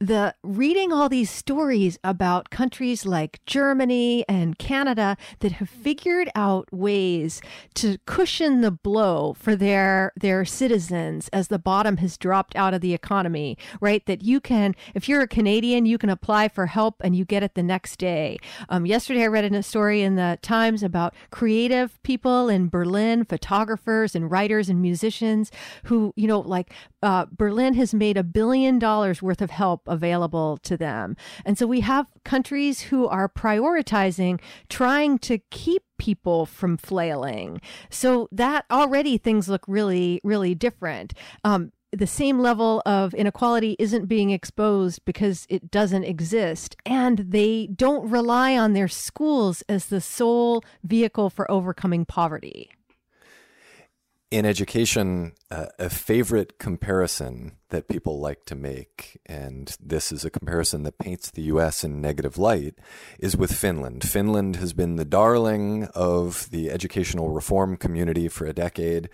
[0.00, 6.72] the reading all these stories about countries like Germany and Canada that have figured out
[6.72, 7.42] ways
[7.74, 12.80] to cushion the blow for their their citizens as the bottom has dropped out of
[12.80, 14.04] the economy, right?
[14.06, 17.42] That you can, if you're a Canadian, you can apply for help and you get
[17.42, 18.38] it the next day.
[18.70, 23.24] Um, yesterday, I read in a story in the Times about creative people in Berlin,
[23.24, 25.50] photographers and writers and musicians
[25.84, 30.58] who, you know, like uh, Berlin has made a billion dollars worth of help available
[30.58, 31.16] to them.
[31.44, 37.60] And so we have countries who are prioritizing trying to keep people from flailing.
[37.90, 41.12] So that already things look really, really different.
[41.44, 46.76] Um, the same level of inequality isn't being exposed because it doesn't exist.
[46.86, 52.70] And they don't rely on their schools as the sole vehicle for overcoming poverty
[54.30, 60.30] in education, uh, a favorite comparison that people like to make, and this is a
[60.30, 62.76] comparison that paints the US in negative light,
[63.18, 64.08] is with Finland.
[64.08, 69.08] Finland has been the darling of the educational reform community for a decade,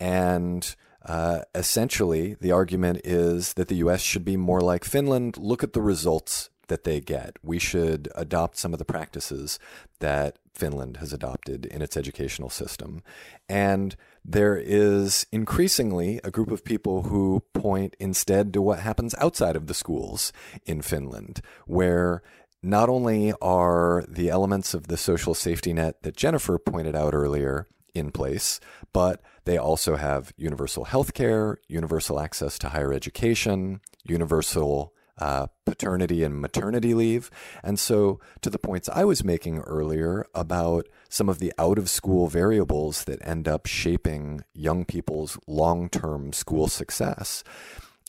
[0.00, 0.74] and
[1.04, 5.36] uh, essentially, the argument is that the US should be more like Finland.
[5.36, 7.36] Look at the results that they get.
[7.44, 9.60] We should adopt some of the practices
[10.00, 13.02] that Finland has adopted in its educational system.
[13.48, 13.94] And
[14.28, 19.68] there is increasingly a group of people who point instead to what happens outside of
[19.68, 20.32] the schools
[20.64, 22.22] in Finland, where
[22.60, 27.68] not only are the elements of the social safety net that Jennifer pointed out earlier
[27.94, 28.58] in place,
[28.92, 36.22] but they also have universal health care, universal access to higher education, universal uh, paternity
[36.22, 37.30] and maternity leave.
[37.62, 41.88] And so, to the points I was making earlier about some of the out of
[41.88, 47.42] school variables that end up shaping young people's long term school success,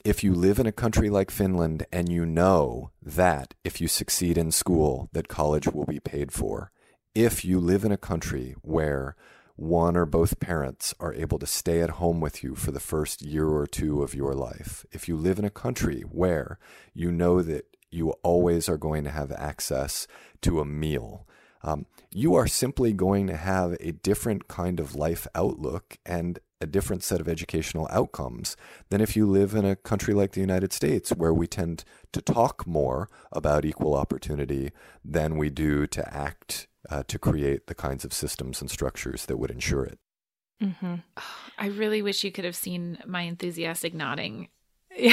[0.03, 4.37] if you live in a country like Finland and you know that if you succeed
[4.37, 6.71] in school, that college will be paid for,
[7.15, 9.15] if you live in a country where
[9.57, 13.23] one or both parents are able to stay at home with you for the first
[13.23, 16.59] year or two of your life, if you live in a country where
[16.93, 20.07] you know that you always are going to have access
[20.41, 21.27] to a meal,
[21.63, 26.65] um, you are simply going to have a different kind of life outlook and a
[26.65, 28.57] different set of educational outcomes
[28.89, 31.83] than if you live in a country like the United States, where we tend
[32.13, 34.71] to talk more about equal opportunity
[35.03, 39.37] than we do to act uh, to create the kinds of systems and structures that
[39.37, 39.99] would ensure it.
[40.61, 40.95] Mm-hmm.
[41.17, 41.21] Oh,
[41.57, 44.49] I really wish you could have seen my enthusiastic nodding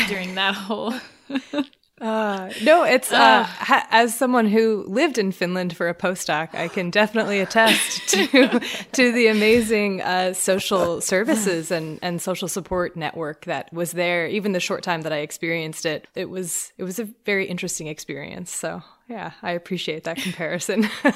[0.09, 0.95] during that whole.
[2.01, 6.67] Uh, no, it's uh, ha- as someone who lived in Finland for a postdoc, I
[6.67, 8.61] can definitely attest to
[8.93, 14.27] to the amazing uh, social services and, and social support network that was there.
[14.27, 17.87] Even the short time that I experienced it, it was it was a very interesting
[17.87, 18.51] experience.
[18.51, 20.89] So yeah, I appreciate that comparison.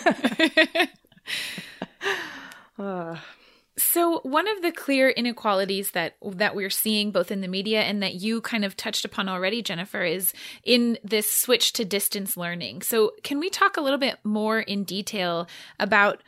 [3.78, 8.02] So one of the clear inequalities that that we're seeing both in the media and
[8.02, 10.32] that you kind of touched upon already Jennifer is
[10.64, 12.82] in this switch to distance learning.
[12.82, 15.48] So can we talk a little bit more in detail
[15.78, 16.22] about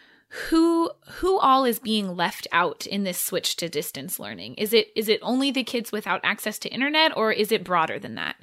[0.49, 4.55] who who all is being left out in this switch to distance learning?
[4.55, 7.99] Is it is it only the kids without access to internet or is it broader
[7.99, 8.37] than that?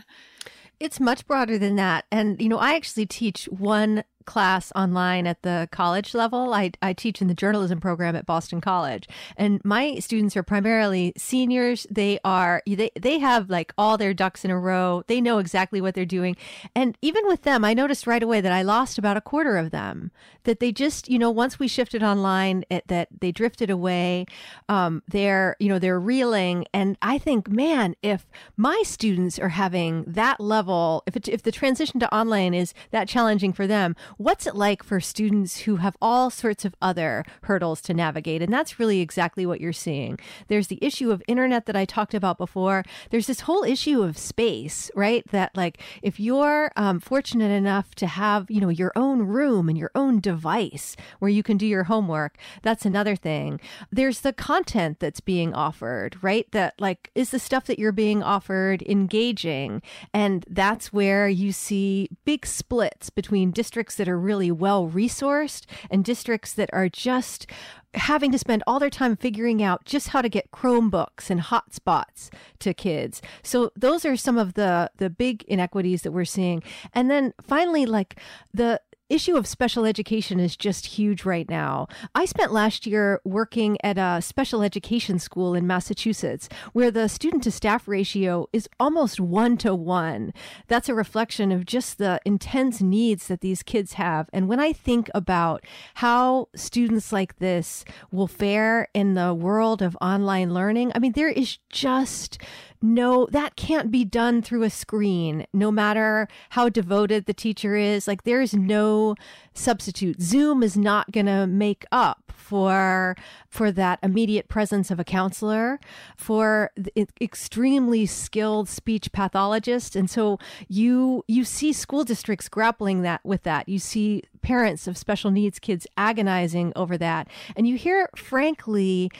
[0.79, 2.05] It's much broader than that.
[2.11, 6.53] And, you know, I actually teach one class online at the college level.
[6.53, 11.13] I, I teach in the journalism program at Boston College, and my students are primarily
[11.17, 11.87] seniors.
[11.89, 15.03] They are they they have like all their ducks in a row.
[15.07, 16.37] They know exactly what they're doing,
[16.75, 19.71] and even with them, I noticed right away that I lost about a quarter of
[19.71, 20.11] them.
[20.43, 24.27] That they just you know once we shifted online, it, that they drifted away.
[24.69, 30.03] Um, they're you know they're reeling, and I think man, if my students are having
[30.05, 34.47] that level, if it, if the transition to online is that challenging for them what's
[34.47, 38.41] it like for students who have all sorts of other hurdles to navigate?
[38.41, 40.19] And that's really exactly what you're seeing.
[40.47, 42.83] There's the issue of internet that I talked about before.
[43.11, 45.23] There's this whole issue of space, right?
[45.31, 49.77] That like if you're um, fortunate enough to have, you know, your own room and
[49.77, 53.59] your own device where you can do your homework, that's another thing.
[53.91, 56.49] There's the content that's being offered, right?
[56.51, 59.81] That like is the stuff that you're being offered engaging?
[60.13, 65.65] And that's where you see big splits between districts that that are really well resourced
[65.91, 67.45] and districts that are just
[67.93, 72.29] having to spend all their time figuring out just how to get Chromebooks and hotspots
[72.59, 73.21] to kids.
[73.43, 76.63] So those are some of the the big inequities that we're seeing.
[76.93, 78.17] And then finally like
[78.53, 78.79] the
[79.09, 81.87] issue of special education is just huge right now.
[82.13, 87.43] I spent last year working at a special education school in Massachusetts where the student
[87.43, 90.33] to staff ratio is almost one to one.
[90.67, 94.29] That's a reflection of just the intense needs that these kids have.
[94.33, 95.63] And when I think about
[95.95, 101.29] how students like this will fare in the world of online learning, I mean, there
[101.29, 102.41] is just
[102.81, 108.07] no, that can't be done through a screen, no matter how devoted the teacher is.
[108.07, 109.15] Like, there's no
[109.53, 110.21] substitute.
[110.21, 113.17] Zoom is not going to make up for
[113.49, 115.79] for that immediate presence of a counselor,
[116.15, 116.71] for
[117.19, 123.67] extremely skilled speech pathologist, and so you you see school districts grappling that with that.
[123.67, 129.11] You see parents of special needs kids agonizing over that, and you hear, frankly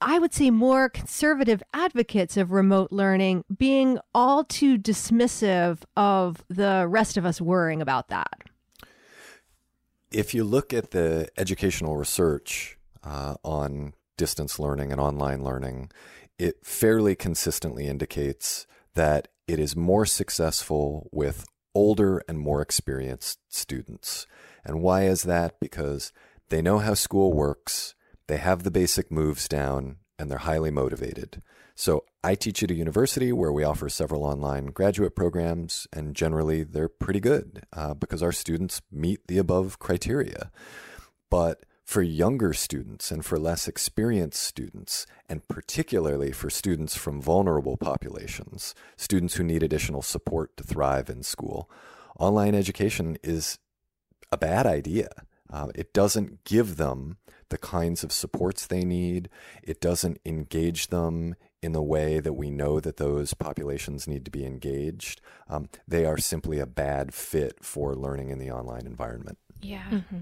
[0.00, 6.86] I would say more conservative advocates of remote learning being all too dismissive of the
[6.88, 8.42] rest of us worrying about that.
[10.10, 15.90] If you look at the educational research uh, on distance learning and online learning,
[16.38, 24.26] it fairly consistently indicates that it is more successful with older and more experienced students.
[24.64, 25.60] And why is that?
[25.60, 26.12] Because
[26.48, 27.94] they know how school works
[28.30, 31.42] they have the basic moves down and they're highly motivated.
[31.74, 36.62] So I teach at a university where we offer several online graduate programs, and generally
[36.62, 40.52] they're pretty good uh, because our students meet the above criteria.
[41.30, 47.76] But for younger students and for less experienced students, and particularly for students from vulnerable
[47.76, 51.68] populations, students who need additional support to thrive in school,
[52.18, 53.58] online education is
[54.30, 55.08] a bad idea.
[55.52, 57.16] Uh, it doesn't give them
[57.50, 59.28] the kinds of supports they need.
[59.62, 64.30] It doesn't engage them in the way that we know that those populations need to
[64.30, 65.20] be engaged.
[65.48, 69.38] Um, they are simply a bad fit for learning in the online environment.
[69.60, 69.84] Yeah.
[69.90, 70.20] Mm-hmm.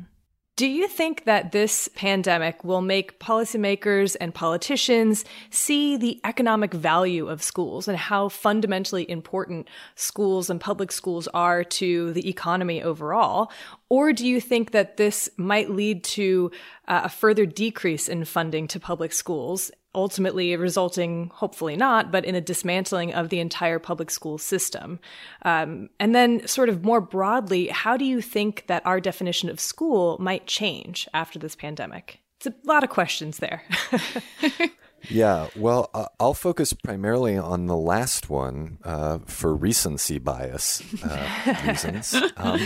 [0.58, 7.28] Do you think that this pandemic will make policymakers and politicians see the economic value
[7.28, 13.52] of schools and how fundamentally important schools and public schools are to the economy overall?
[13.90, 16.50] Or do you think that this might lead to
[16.86, 22.34] uh, a further decrease in funding to public schools ultimately resulting, hopefully not, but in
[22.34, 25.00] a dismantling of the entire public school system.
[25.42, 29.58] Um, and then, sort of more broadly, how do you think that our definition of
[29.58, 32.20] school might change after this pandemic?
[32.36, 33.64] It's a lot of questions there.
[35.08, 41.54] yeah, well, uh, I'll focus primarily on the last one uh, for recency bias uh,
[41.66, 42.60] reasons, um,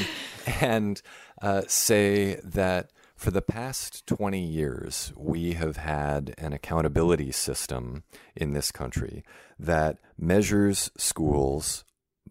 [0.61, 1.01] and
[1.41, 8.03] uh, say that for the past 20 years, we have had an accountability system
[8.35, 9.23] in this country
[9.59, 11.85] that measures schools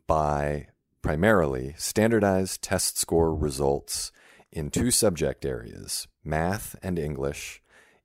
[0.06, 0.68] by
[1.02, 4.12] primarily standardized test score results
[4.52, 7.62] in two subject areas math and English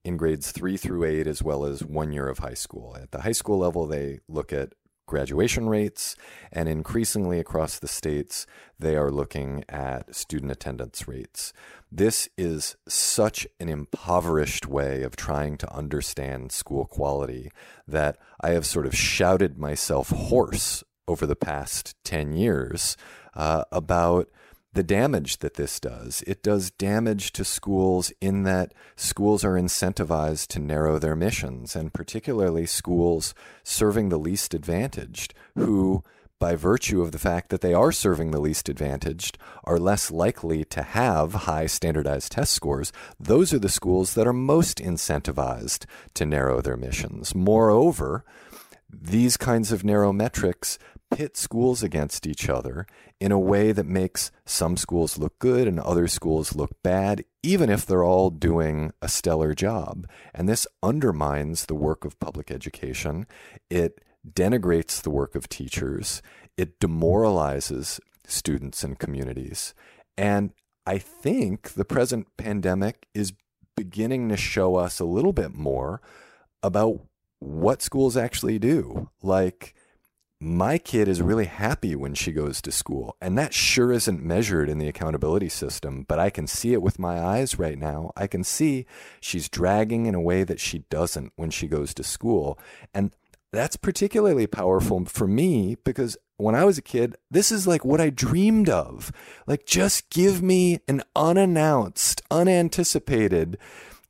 [0.07, 2.97] in grades three through eight, as well as one year of high school.
[3.01, 4.73] At the high school level, they look at
[5.07, 6.17] graduation rates,
[6.53, 8.47] and increasingly across the states,
[8.79, 11.53] they are looking at student attendance rates.
[11.91, 17.51] This is such an impoverished way of trying to understand school quality
[17.87, 22.97] that I have sort of shouted myself hoarse over the past 10 years
[23.35, 24.29] uh, about
[24.77, 26.23] the damage that this does.
[26.27, 31.95] It does damage to schools in that schools are incentivized to narrow their missions, and
[31.95, 36.05] particularly schools serving the least advantaged, who,
[36.39, 40.63] by virtue of the fact that they are serving the least advantaged, are less likely
[40.67, 42.93] to have high standardized test scores.
[43.19, 47.35] Those are the schools that are most incentivized to narrow their missions.
[47.35, 48.27] Moreover,
[48.91, 50.79] these kinds of narrow metrics
[51.11, 52.87] pit schools against each other
[53.21, 57.71] in a way that makes some schools look good and other schools look bad, even
[57.71, 60.07] if they're all doing a stellar job.
[60.35, 63.27] And this undermines the work of public education.
[63.71, 66.23] It denigrates the work of teachers.
[66.57, 69.75] It demoralizes students and communities.
[70.19, 70.53] And
[70.87, 73.33] I think the present pandemic is
[73.77, 76.01] beginning to show us a little bit more
[76.63, 77.03] about
[77.39, 79.11] what schools actually do.
[79.23, 79.75] Like,
[80.41, 83.17] my kid is really happy when she goes to school.
[83.21, 86.99] And that sure isn't measured in the accountability system, but I can see it with
[86.99, 88.13] my eyes right now.
[88.17, 88.87] I can see
[89.21, 92.59] she's dragging in a way that she doesn't when she goes to school.
[92.93, 93.13] And
[93.51, 98.01] that's particularly powerful for me because when I was a kid, this is like what
[98.01, 99.13] I dreamed of.
[99.47, 103.57] Like, just give me an unannounced, unanticipated,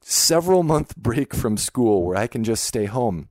[0.00, 3.28] several month break from school where I can just stay home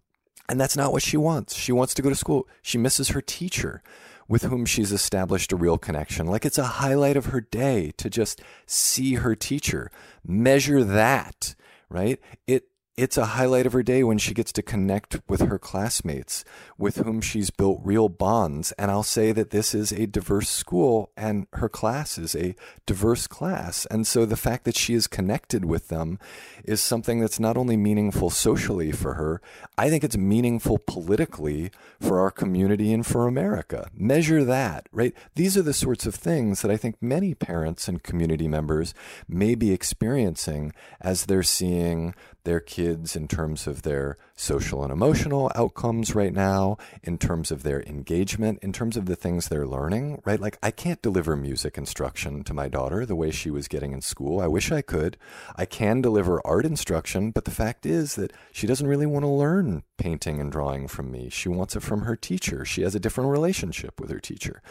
[0.48, 1.56] and that's not what she wants.
[1.56, 2.48] She wants to go to school.
[2.62, 3.82] She misses her teacher
[4.28, 6.28] with whom she's established a real connection.
[6.28, 9.92] Like it's a highlight of her day to just see her teacher.
[10.26, 11.56] Measure that,
[11.90, 12.20] right?
[12.48, 12.66] It
[12.98, 16.46] it's a highlight of her day when she gets to connect with her classmates
[16.78, 18.72] with whom she's built real bonds.
[18.74, 23.28] And I'll say that this is a diverse school and her class is a diverse
[23.28, 23.86] class.
[23.88, 26.20] And so the fact that she is connected with them
[26.64, 29.42] is something that's not only meaningful socially for her,
[29.78, 33.90] I think it's meaningful politically for our community and for America.
[33.94, 35.14] Measure that, right?
[35.36, 38.94] These are the sorts of things that I think many parents and community members
[39.28, 40.72] may be experiencing
[41.02, 42.16] as they're seeing
[42.46, 47.64] their kids in terms of their social and emotional outcomes right now, in terms of
[47.64, 50.40] their engagement, in terms of the things they're learning, right?
[50.40, 54.02] Like, I can't deliver music instruction to my daughter the way she was getting in
[54.02, 54.40] school.
[54.40, 55.18] I wish I could.
[55.56, 59.30] I can deliver art instruction, but the fact is that she doesn't really want to
[59.30, 61.30] learn painting and drawing from me.
[61.30, 62.66] She wants it from her teacher.
[62.66, 64.62] She has a different relationship with her teacher.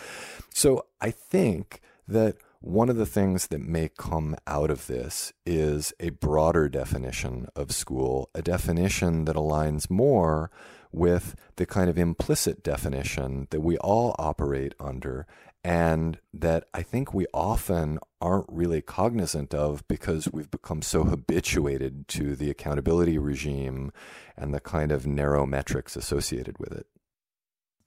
[0.52, 5.92] So I think that one of the things that may come out of this is
[6.00, 10.50] a broader definition of school, a definition that aligns more
[10.90, 15.26] with the kind of implicit definition that we all operate under
[15.62, 22.08] and that I think we often aren't really cognizant of because we've become so habituated
[22.08, 23.92] to the accountability regime
[24.38, 26.86] and the kind of narrow metrics associated with it.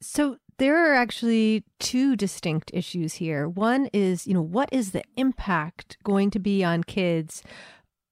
[0.01, 3.47] So there are actually two distinct issues here.
[3.47, 7.43] One is, you know, what is the impact going to be on kids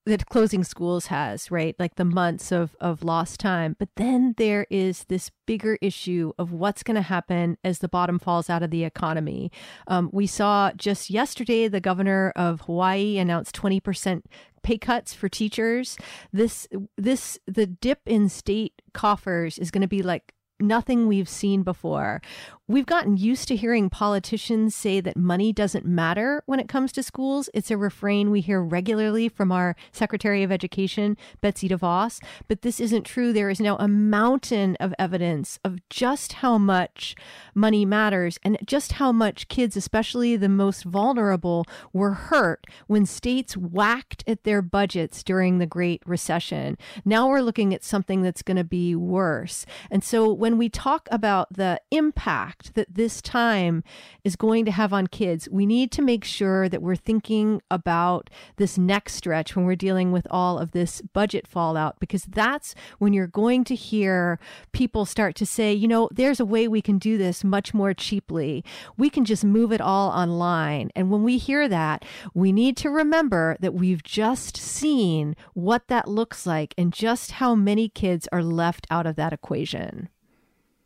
[0.06, 1.74] that closing schools has, right?
[1.80, 3.74] Like the months of, of lost time.
[3.76, 8.20] But then there is this bigger issue of what's going to happen as the bottom
[8.20, 9.50] falls out of the economy.
[9.88, 14.22] Um, we saw just yesterday the governor of Hawaii announced 20%
[14.62, 15.98] pay cuts for teachers.
[16.32, 21.62] This, this, the dip in state coffers is going to be like nothing we've seen
[21.62, 22.20] before.
[22.68, 27.02] We've gotten used to hearing politicians say that money doesn't matter when it comes to
[27.04, 27.48] schools.
[27.54, 32.20] It's a refrain we hear regularly from our Secretary of Education, Betsy DeVos.
[32.48, 33.32] But this isn't true.
[33.32, 37.14] There is now a mountain of evidence of just how much
[37.54, 43.56] money matters and just how much kids, especially the most vulnerable, were hurt when states
[43.56, 46.76] whacked at their budgets during the Great Recession.
[47.04, 49.66] Now we're looking at something that's going to be worse.
[49.88, 53.82] And so when we talk about the impact, impact that this time
[54.24, 58.30] is going to have on kids, we need to make sure that we're thinking about
[58.56, 63.12] this next stretch when we're dealing with all of this budget fallout, because that's when
[63.12, 64.38] you're going to hear
[64.72, 67.94] people start to say, you know, there's a way we can do this much more
[67.94, 68.64] cheaply.
[68.96, 70.90] We can just move it all online.
[70.94, 72.04] And when we hear that,
[72.34, 77.54] we need to remember that we've just seen what that looks like and just how
[77.54, 80.08] many kids are left out of that equation.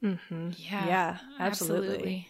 [0.02, 0.50] Mm-hmm.
[0.56, 2.28] Yeah, yeah, absolutely.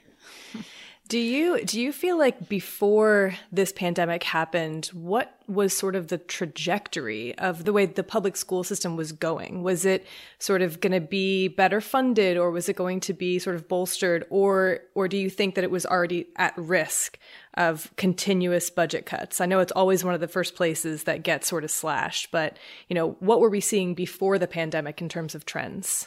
[0.54, 0.64] absolutely.
[1.10, 6.18] do you do you feel like before this pandemic happened, what was sort of the
[6.18, 9.64] trajectory of the way the public school system was going?
[9.64, 10.06] Was it
[10.38, 13.66] sort of going to be better funded, or was it going to be sort of
[13.68, 17.18] bolstered, or or do you think that it was already at risk
[17.54, 19.40] of continuous budget cuts?
[19.40, 22.56] I know it's always one of the first places that gets sort of slashed, but
[22.88, 26.06] you know, what were we seeing before the pandemic in terms of trends?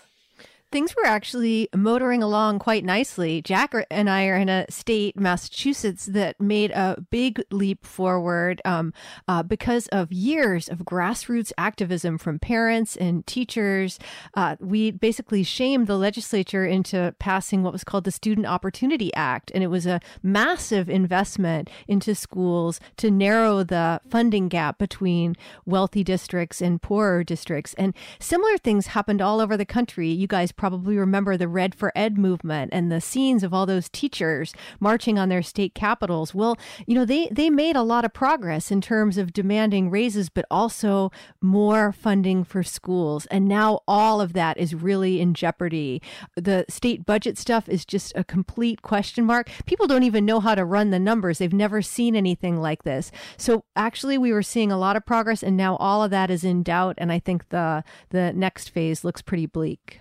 [0.74, 3.44] Things were actually motoring along quite nicely.
[3.44, 8.92] Jack and I are in a state, Massachusetts, that made a big leap forward um,
[9.28, 14.00] uh, because of years of grassroots activism from parents and teachers.
[14.34, 19.52] Uh, we basically shamed the legislature into passing what was called the Student Opportunity Act,
[19.54, 25.36] and it was a massive investment into schools to narrow the funding gap between
[25.68, 27.76] wealthy districts and poorer districts.
[27.76, 30.10] And similar things happened all over the country.
[30.10, 33.90] You guys probably remember the Red for Ed movement and the scenes of all those
[33.90, 36.34] teachers marching on their state capitals.
[36.34, 36.58] Well,
[36.88, 40.46] you know, they, they made a lot of progress in terms of demanding raises, but
[40.50, 41.12] also
[41.42, 43.26] more funding for schools.
[43.26, 46.02] And now all of that is really in jeopardy.
[46.38, 49.50] The state budget stuff is just a complete question mark.
[49.66, 51.40] People don't even know how to run the numbers.
[51.40, 53.12] They've never seen anything like this.
[53.36, 56.46] So actually, we were seeing a lot of progress, and now all of that is
[56.46, 56.96] in doubt.
[57.00, 60.00] And I think the the next phase looks pretty bleak.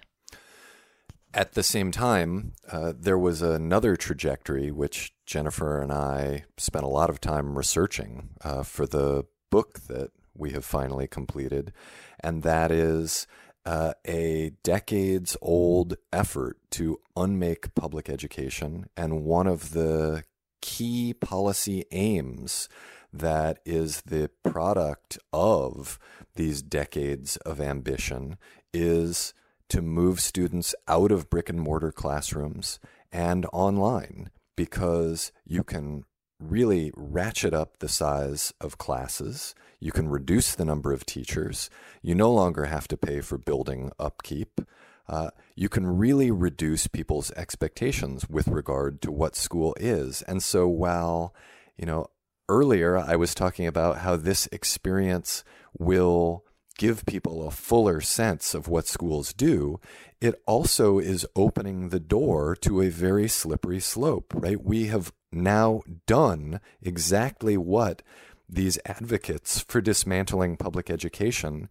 [1.34, 6.88] At the same time, uh, there was another trajectory which Jennifer and I spent a
[6.88, 11.72] lot of time researching uh, for the book that we have finally completed,
[12.20, 13.26] and that is
[13.64, 18.90] uh, a decades old effort to unmake public education.
[18.94, 20.24] And one of the
[20.60, 22.68] key policy aims
[23.10, 25.98] that is the product of
[26.34, 28.36] these decades of ambition
[28.72, 29.32] is
[29.68, 32.78] to move students out of brick and mortar classrooms
[33.10, 36.04] and online because you can
[36.38, 39.54] really ratchet up the size of classes.
[39.80, 41.70] You can reduce the number of teachers.
[42.02, 44.60] You no longer have to pay for building upkeep.
[45.08, 50.22] Uh, you can really reduce people's expectations with regard to what school is.
[50.22, 51.34] And so while,
[51.76, 52.06] you know,
[52.48, 55.44] earlier I was talking about how this experience
[55.78, 56.44] will
[56.82, 59.78] give people a fuller sense of what schools do,
[60.20, 64.60] it also is opening the door to a very slippery slope, right?
[64.60, 68.02] We have now done exactly what
[68.48, 71.68] these advocates for dismantling public education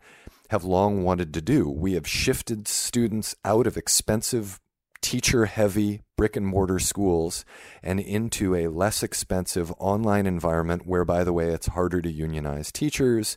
[0.49, 1.70] have long wanted to do.
[1.70, 4.62] We have shifted students out of expensive
[5.02, 7.43] teacher heavy brick and mortar schools
[7.82, 12.72] and into a less expensive online environment where, by the way, it's harder to unionize
[12.72, 13.36] teachers.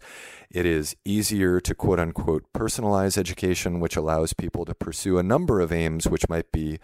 [0.50, 5.60] It is easier to quote unquote personalize education, which allows people to pursue a number
[5.60, 6.78] of aims which might be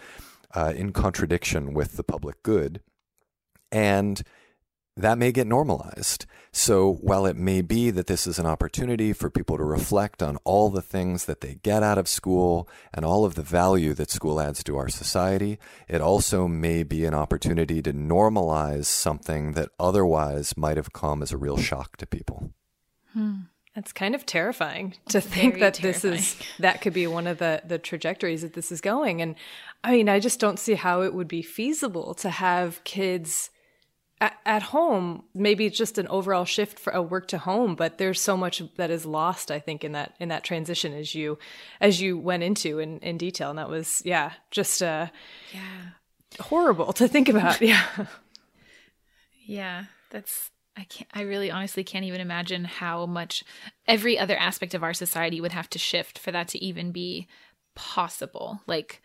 [0.55, 2.81] uh, in contradiction with the public good.
[3.71, 4.23] And
[4.97, 6.27] that may get normalized.
[6.53, 10.37] So while it may be that this is an opportunity for people to reflect on
[10.45, 14.11] all the things that they get out of school and all of the value that
[14.11, 19.71] school adds to our society, it also may be an opportunity to normalize something that
[19.79, 22.51] otherwise might have come as a real shock to people.
[23.13, 23.43] Hmm.
[23.75, 26.13] That's kind of terrifying to think that terrifying.
[26.13, 29.37] this is that could be one of the the trajectories that this is going and
[29.85, 33.51] I mean I just don't see how it would be feasible to have kids
[34.21, 37.99] at, at home, maybe it's just an overall shift for a work to home, but
[37.99, 41.39] there's so much that is lost, I think, in that in that transition as you
[41.81, 43.51] as you went into in, in detail.
[43.51, 45.07] And that was, yeah, just uh
[45.53, 45.91] yeah.
[46.39, 47.61] horrible to think about.
[47.71, 47.87] Yeah.
[49.47, 49.85] yeah.
[50.11, 53.43] That's I can't I really honestly can't even imagine how much
[53.89, 57.27] every other aspect of our society would have to shift for that to even be
[57.75, 58.61] possible.
[58.67, 59.03] Like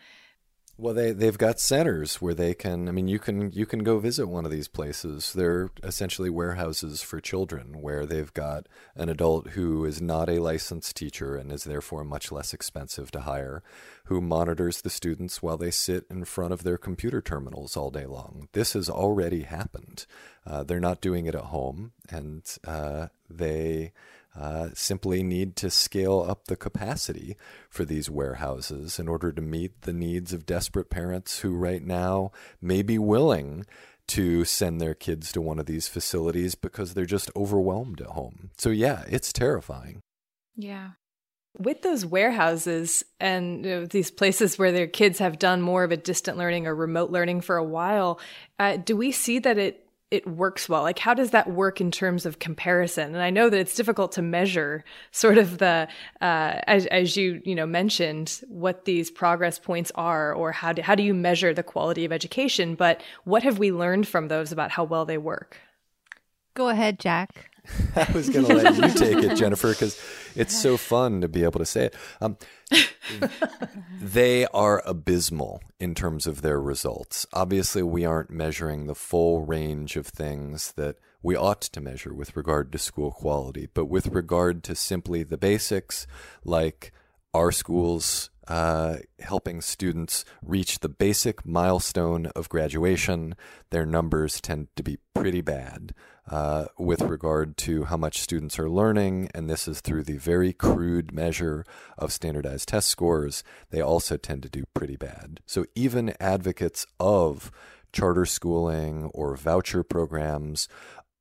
[0.78, 2.90] well, they they've got centers where they can.
[2.90, 5.32] I mean, you can you can go visit one of these places.
[5.32, 10.96] They're essentially warehouses for children, where they've got an adult who is not a licensed
[10.98, 13.64] teacher and is therefore much less expensive to hire,
[14.06, 18.06] who monitors the students while they sit in front of their computer terminals all day
[18.06, 18.50] long.
[18.52, 20.06] This has already happened.
[20.46, 23.94] Uh, they're not doing it at home, and uh, they
[24.38, 27.38] uh, simply need to scale up the capacity
[27.70, 32.32] for these warehouses in order to meet the needs of desperate parents who right now
[32.62, 33.66] may be willing
[34.08, 38.52] to send their kids to one of these facilities because they're just overwhelmed at home.
[38.58, 40.02] So, yeah, it's terrifying.
[40.56, 40.92] Yeah.
[41.58, 45.92] With those warehouses and you know, these places where their kids have done more of
[45.92, 48.20] a distant learning or remote learning for a while,
[48.60, 50.84] uh, do we see that it it works well?
[50.84, 53.14] Like, how does that work in terms of comparison?
[53.16, 55.88] And I know that it's difficult to measure sort of the,
[56.22, 60.82] uh, as, as you, you know, mentioned, what these progress points are, or how do,
[60.82, 62.76] how do you measure the quality of education?
[62.76, 65.58] But what have we learned from those about how well they work?
[66.54, 67.50] Go ahead, Jack.
[67.96, 70.02] I was going to let you take it, Jennifer, because
[70.36, 71.96] it's so fun to be able to say it.
[72.22, 72.38] Um,
[74.02, 77.26] they are abysmal in terms of their results.
[77.34, 82.36] Obviously, we aren't measuring the full range of things that we ought to measure with
[82.36, 86.06] regard to school quality, but with regard to simply the basics,
[86.44, 86.92] like
[87.34, 93.36] our schools uh, helping students reach the basic milestone of graduation,
[93.72, 95.94] their numbers tend to be pretty bad
[96.30, 100.54] uh, with regard to how much students are learning, and this is through the very
[100.54, 101.66] crude measure
[101.98, 103.44] of standardized test scores.
[103.70, 105.40] They also tend to do pretty bad.
[105.46, 107.52] So even advocates of
[107.92, 110.68] charter schooling or voucher programs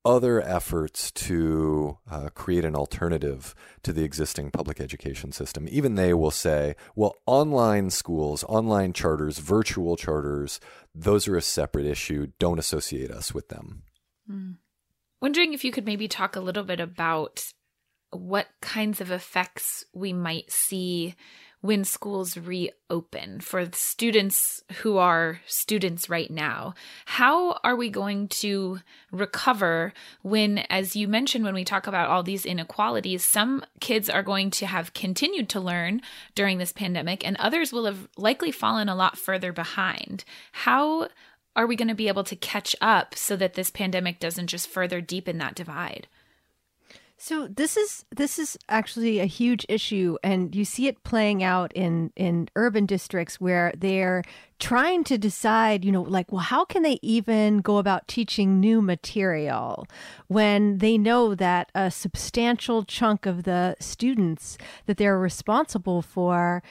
[0.04, 5.66] other efforts to uh, create an alternative to the existing public education system.
[5.70, 10.60] Even they will say, well, online schools, online charters, virtual charters,
[10.94, 12.28] those are a separate issue.
[12.38, 13.82] Don't associate us with them.
[14.30, 14.56] Mm.
[15.22, 17.42] Wondering if you could maybe talk a little bit about
[18.10, 21.14] what kinds of effects we might see
[21.64, 26.74] when schools reopen for students who are students right now.
[27.06, 32.22] How are we going to recover when, as you mentioned, when we talk about all
[32.22, 36.02] these inequalities, some kids are going to have continued to learn
[36.34, 40.22] during this pandemic and others will have likely fallen a lot further behind?
[40.52, 41.08] How
[41.56, 44.68] are we going to be able to catch up so that this pandemic doesn't just
[44.68, 46.08] further deepen that divide?
[47.26, 51.72] So this is this is actually a huge issue and you see it playing out
[51.72, 54.24] in in urban districts where they're
[54.58, 58.82] trying to decide, you know, like well how can they even go about teaching new
[58.82, 59.86] material
[60.28, 66.62] when they know that a substantial chunk of the students that they're responsible for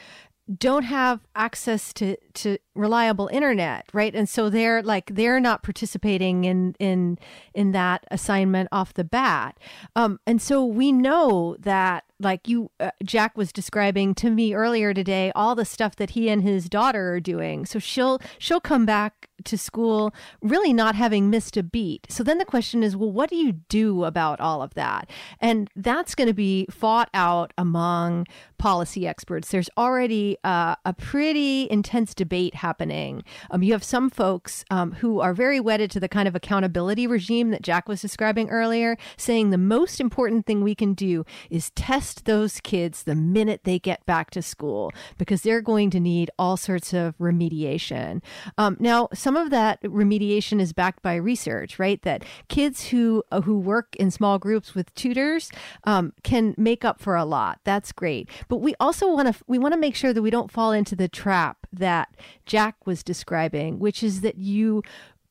[0.58, 4.14] don't have access to to reliable internet right?
[4.16, 7.18] And so they're like they're not participating in in
[7.54, 9.60] in that assignment off the bat.
[9.96, 14.94] Um and so we know that like you uh, Jack was describing to me earlier
[14.94, 17.66] today all the stuff that he and his daughter are doing.
[17.66, 22.08] So she'll she'll come back to school really not having missed a beat.
[22.10, 25.10] So then the question is well what do you do about all of that?
[25.40, 28.26] And that's going to be fought out among
[28.64, 34.64] policy experts there's already uh, a pretty intense debate happening um, you have some folks
[34.72, 38.50] um, who are very wedded to the kind of accountability regime that Jack was describing
[38.50, 43.62] earlier saying the most important thing we can do is test those kids the minute
[43.64, 48.22] they get back to school because they're going to need all sorts of remediation.
[48.58, 52.02] Um, now, some of that remediation is backed by research, right?
[52.04, 55.52] That kids who uh, who work in small groups with tutors
[55.84, 57.60] um, can make up for a lot.
[57.64, 60.52] That's great, but we also want to we want to make sure that we don't
[60.52, 64.84] fall into the trap that Jack was describing, which is that you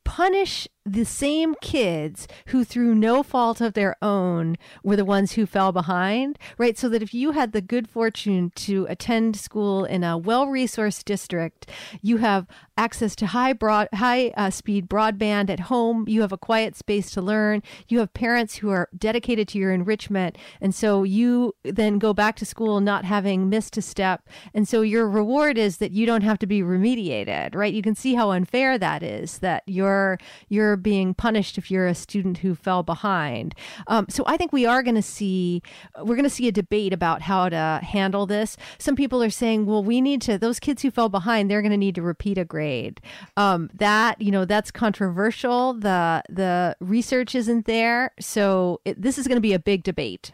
[0.05, 5.47] punish the same kids who, through no fault of their own, were the ones who
[5.47, 6.77] fell behind, right?
[6.77, 11.05] So that if you had the good fortune to attend school in a well resourced
[11.05, 11.71] district,
[12.01, 16.39] you have access to high broad, high uh, speed broadband at home, you have a
[16.39, 20.37] quiet space to learn, you have parents who are dedicated to your enrichment.
[20.61, 24.29] And so you then go back to school not having missed a step.
[24.53, 27.73] And so your reward is that you don't have to be remediated, right?
[27.73, 30.19] You can see how unfair that is, that you're,
[30.49, 33.55] you're you're being punished if you're a student who fell behind.
[33.89, 35.63] Um, so I think we are going to see
[35.99, 38.57] we're going to see a debate about how to handle this.
[38.79, 41.73] Some people are saying, well, we need to those kids who fell behind, they're going
[41.73, 43.03] to need to repeat a grade.
[43.37, 45.75] Um, that you know that's controversial.
[45.75, 50.33] The the research isn't there, so it, this is going to be a big debate.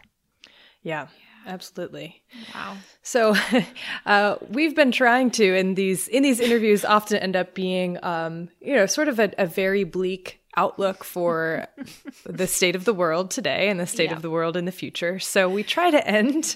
[0.81, 1.07] Yeah.
[1.49, 2.21] Absolutely.
[2.53, 2.77] Wow.
[3.01, 3.35] So,
[4.05, 8.49] uh, we've been trying to, in these in these interviews, often end up being, um,
[8.61, 11.67] you know, sort of a, a very bleak outlook for
[12.25, 14.15] the state of the world today and the state yeah.
[14.15, 15.19] of the world in the future.
[15.19, 16.55] So we try to end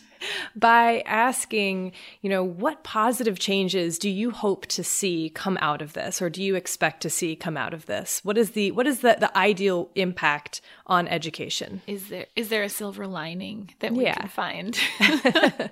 [0.55, 1.91] by asking,
[2.21, 6.29] you know, what positive changes do you hope to see come out of this or
[6.29, 8.21] do you expect to see come out of this?
[8.23, 11.81] What is the what is the the ideal impact on education?
[11.87, 14.15] Is there is there a silver lining that we yeah.
[14.15, 14.79] can find?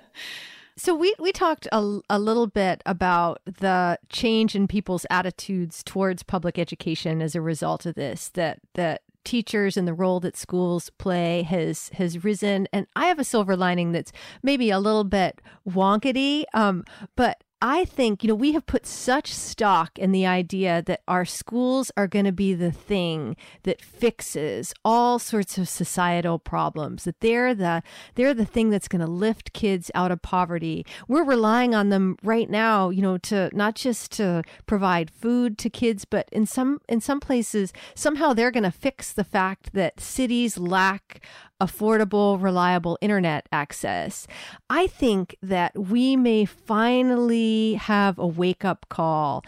[0.82, 6.24] So we we talked a, a little bit about the change in people's attitudes towards
[6.24, 10.90] public education as a result of this that that teachers and the role that schools
[10.98, 12.66] play has has risen.
[12.72, 14.10] And I have a silver lining that's
[14.42, 16.82] maybe a little bit wonkety um,
[17.14, 21.24] but I think, you know, we have put such stock in the idea that our
[21.24, 27.20] schools are going to be the thing that fixes all sorts of societal problems, that
[27.20, 27.84] they're the
[28.16, 30.84] they're the thing that's going to lift kids out of poverty.
[31.06, 35.70] We're relying on them right now, you know, to not just to provide food to
[35.70, 40.00] kids, but in some in some places somehow they're going to fix the fact that
[40.00, 41.24] cities lack
[41.60, 44.26] affordable, reliable internet access.
[44.68, 49.44] I think that we may finally have a wake up call.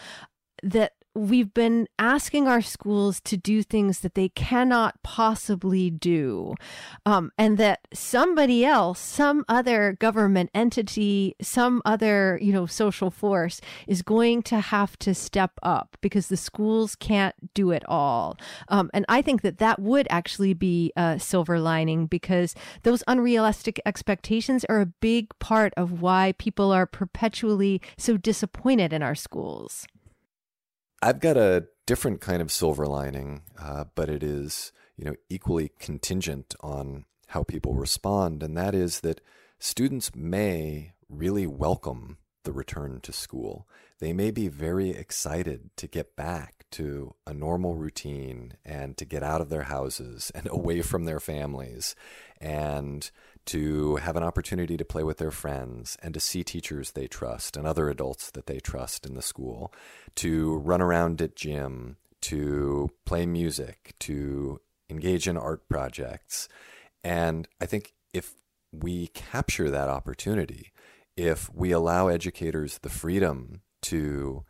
[0.63, 6.55] That we've been asking our schools to do things that they cannot possibly do.
[7.07, 13.61] Um, and that somebody else, some other government entity, some other, you know, social force
[13.87, 18.37] is going to have to step up because the schools can't do it all.
[18.69, 23.81] Um, and I think that that would actually be a silver lining because those unrealistic
[23.87, 29.87] expectations are a big part of why people are perpetually so disappointed in our schools.
[31.05, 35.71] I've got a different kind of silver lining, uh, but it is you know equally
[35.79, 39.21] contingent on how people respond, and that is that
[39.59, 43.69] students may really welcome the return to school.
[43.99, 49.23] They may be very excited to get back to a normal routine and to get
[49.23, 51.95] out of their houses and away from their families
[52.41, 53.11] and
[53.47, 57.57] to have an opportunity to play with their friends and to see teachers they trust
[57.57, 59.73] and other adults that they trust in the school,
[60.15, 66.49] to run around at gym, to play music, to engage in art projects.
[67.03, 68.35] And I think if
[68.73, 70.73] we capture that opportunity,
[71.17, 74.45] if we allow educators the freedom to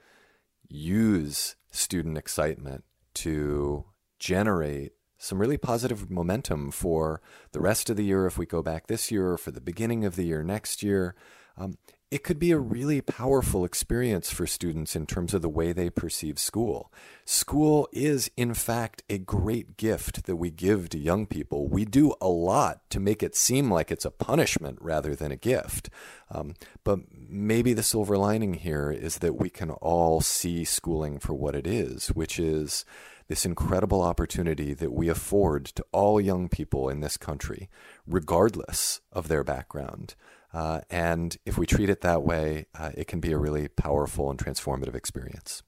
[0.68, 2.84] use student excitement
[3.14, 3.84] to
[4.18, 4.92] generate
[5.24, 7.20] some really positive momentum for
[7.52, 10.04] the rest of the year if we go back this year or for the beginning
[10.04, 11.14] of the year next year.
[11.56, 11.78] Um,
[12.10, 15.90] it could be a really powerful experience for students in terms of the way they
[15.90, 16.92] perceive school.
[17.24, 21.66] School is, in fact, a great gift that we give to young people.
[21.66, 25.36] We do a lot to make it seem like it's a punishment rather than a
[25.36, 25.90] gift.
[26.30, 26.54] Um,
[26.84, 31.56] but maybe the silver lining here is that we can all see schooling for what
[31.56, 32.84] it is, which is
[33.28, 37.68] this incredible opportunity that we afford to all young people in this country,
[38.06, 40.14] regardless of their background.
[40.52, 44.30] Uh, and if we treat it that way, uh, it can be a really powerful
[44.30, 45.62] and transformative experience.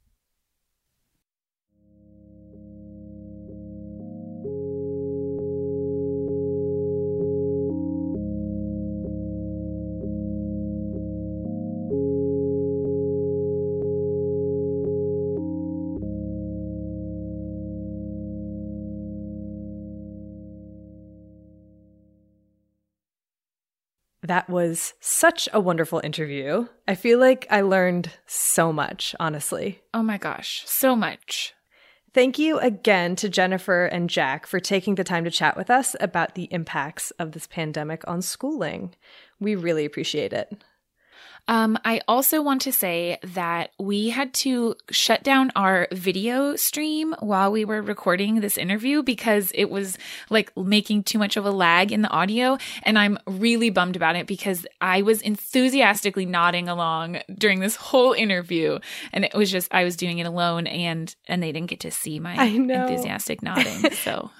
[24.27, 26.67] That was such a wonderful interview.
[26.89, 29.83] I feel like I learned so much, honestly.
[29.95, 31.55] Oh my gosh, so much.
[32.13, 35.95] Thank you again to Jennifer and Jack for taking the time to chat with us
[36.01, 38.97] about the impacts of this pandemic on schooling.
[39.39, 40.61] We really appreciate it.
[41.49, 47.15] Um, I also want to say that we had to shut down our video stream
[47.21, 49.97] while we were recording this interview because it was
[50.29, 52.59] like making too much of a lag in the audio.
[52.83, 58.13] And I'm really bummed about it because I was enthusiastically nodding along during this whole
[58.13, 58.79] interview.
[59.13, 61.91] And it was just, I was doing it alone and, and they didn't get to
[61.93, 63.91] see my enthusiastic nodding.
[64.07, 64.31] So.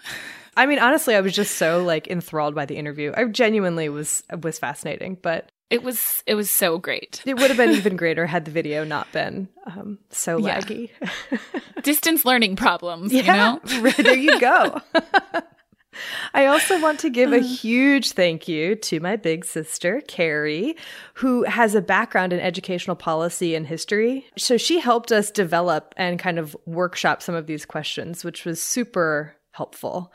[0.57, 3.13] I mean, honestly, I was just so like enthralled by the interview.
[3.17, 7.23] I genuinely was was fascinating, but it was it was so great.
[7.27, 10.61] It would have been even greater had the video not been um, so yeah.
[10.61, 10.91] laggy.
[11.83, 13.91] Distance learning problems, yeah, you know.
[13.97, 14.81] there you go.
[16.35, 17.47] I also want to give a uh-huh.
[17.47, 20.77] huge thank you to my big sister, Carrie,
[21.15, 24.27] who has a background in educational policy and history.
[24.37, 28.61] So she helped us develop and kind of workshop some of these questions, which was
[28.61, 30.13] super helpful.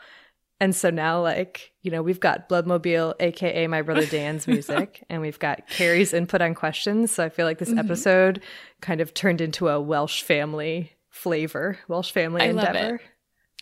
[0.62, 5.20] And so now, like, you know, we've got Bloodmobile, aka my brother Dan's music, and
[5.20, 7.10] we've got Carrie's input on questions.
[7.10, 7.80] So I feel like this mm-hmm.
[7.80, 8.40] episode
[8.80, 13.00] kind of turned into a Welsh family flavor, Welsh family I endeavor.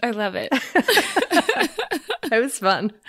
[0.03, 0.51] I love it.
[2.31, 2.93] it was fun.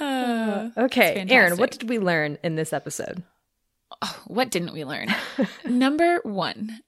[0.00, 3.24] Uh, okay, Erin, what did we learn in this episode?
[4.00, 5.12] Oh, what didn't we learn?
[5.64, 6.78] Number one,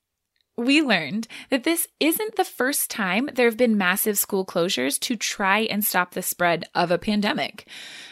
[0.61, 5.17] we learned that this isn't the first time there have been massive school closures to
[5.17, 7.67] try and stop the spread of a pandemic.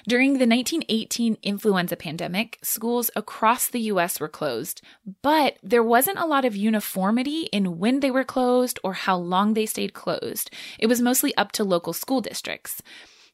[0.07, 4.81] During the 1918 influenza pandemic, schools across the US were closed,
[5.23, 9.55] but there wasn't a lot of uniformity in when they were closed or how long
[9.55, 10.51] they stayed closed.
[10.79, 12.83] It was mostly up to local school districts.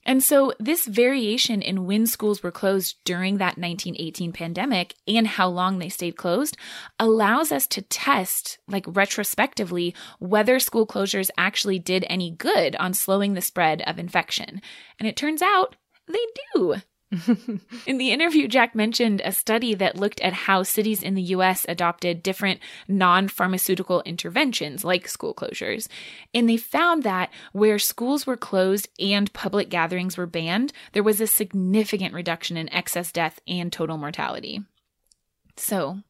[0.07, 5.49] And so, this variation in when schools were closed during that 1918 pandemic and how
[5.49, 6.57] long they stayed closed
[6.99, 13.35] allows us to test, like retrospectively, whether school closures actually did any good on slowing
[13.35, 14.61] the spread of infection.
[14.99, 15.77] And it turns out
[16.07, 16.77] they do.
[17.87, 21.65] in the interview, Jack mentioned a study that looked at how cities in the US
[21.69, 25.89] adopted different non pharmaceutical interventions like school closures.
[26.33, 31.21] And they found that where schools were closed and public gatherings were banned, there was
[31.21, 34.63] a significant reduction in excess death and total mortality.
[35.57, 36.01] So,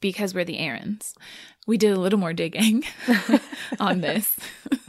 [0.00, 1.12] because we're the Erins,
[1.66, 2.84] we did a little more digging
[3.80, 4.36] on this.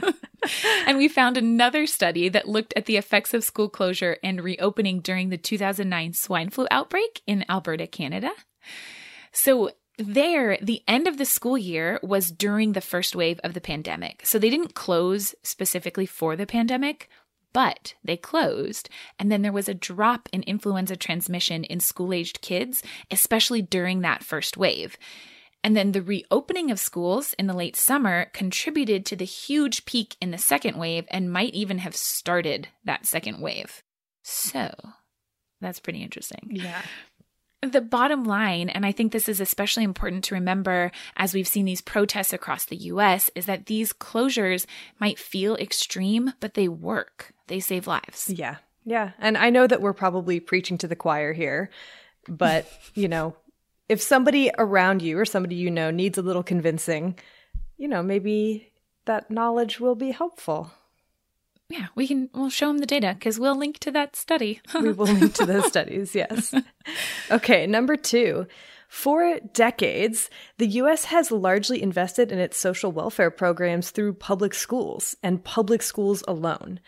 [0.86, 5.00] and we found another study that looked at the effects of school closure and reopening
[5.00, 8.30] during the 2009 swine flu outbreak in Alberta, Canada.
[9.32, 9.70] So,
[10.00, 14.24] there, the end of the school year was during the first wave of the pandemic.
[14.24, 17.08] So, they didn't close specifically for the pandemic,
[17.52, 18.88] but they closed.
[19.18, 24.00] And then there was a drop in influenza transmission in school aged kids, especially during
[24.00, 24.96] that first wave.
[25.64, 30.16] And then the reopening of schools in the late summer contributed to the huge peak
[30.20, 33.82] in the second wave and might even have started that second wave.
[34.22, 34.72] So
[35.60, 36.48] that's pretty interesting.
[36.50, 36.82] Yeah.
[37.60, 41.64] The bottom line, and I think this is especially important to remember as we've seen
[41.64, 44.64] these protests across the US, is that these closures
[45.00, 47.34] might feel extreme, but they work.
[47.48, 48.30] They save lives.
[48.30, 48.56] Yeah.
[48.84, 49.10] Yeah.
[49.18, 51.68] And I know that we're probably preaching to the choir here,
[52.28, 53.34] but, you know,
[53.88, 57.18] if somebody around you or somebody you know needs a little convincing,
[57.76, 58.70] you know, maybe
[59.06, 60.70] that knowledge will be helpful.
[61.70, 64.60] Yeah, we can we'll show them the data because we'll link to that study.
[64.74, 66.54] we will link to those studies, yes.
[67.30, 68.46] Okay, number 2.
[68.88, 75.14] For decades, the US has largely invested in its social welfare programs through public schools
[75.22, 76.80] and public schools alone.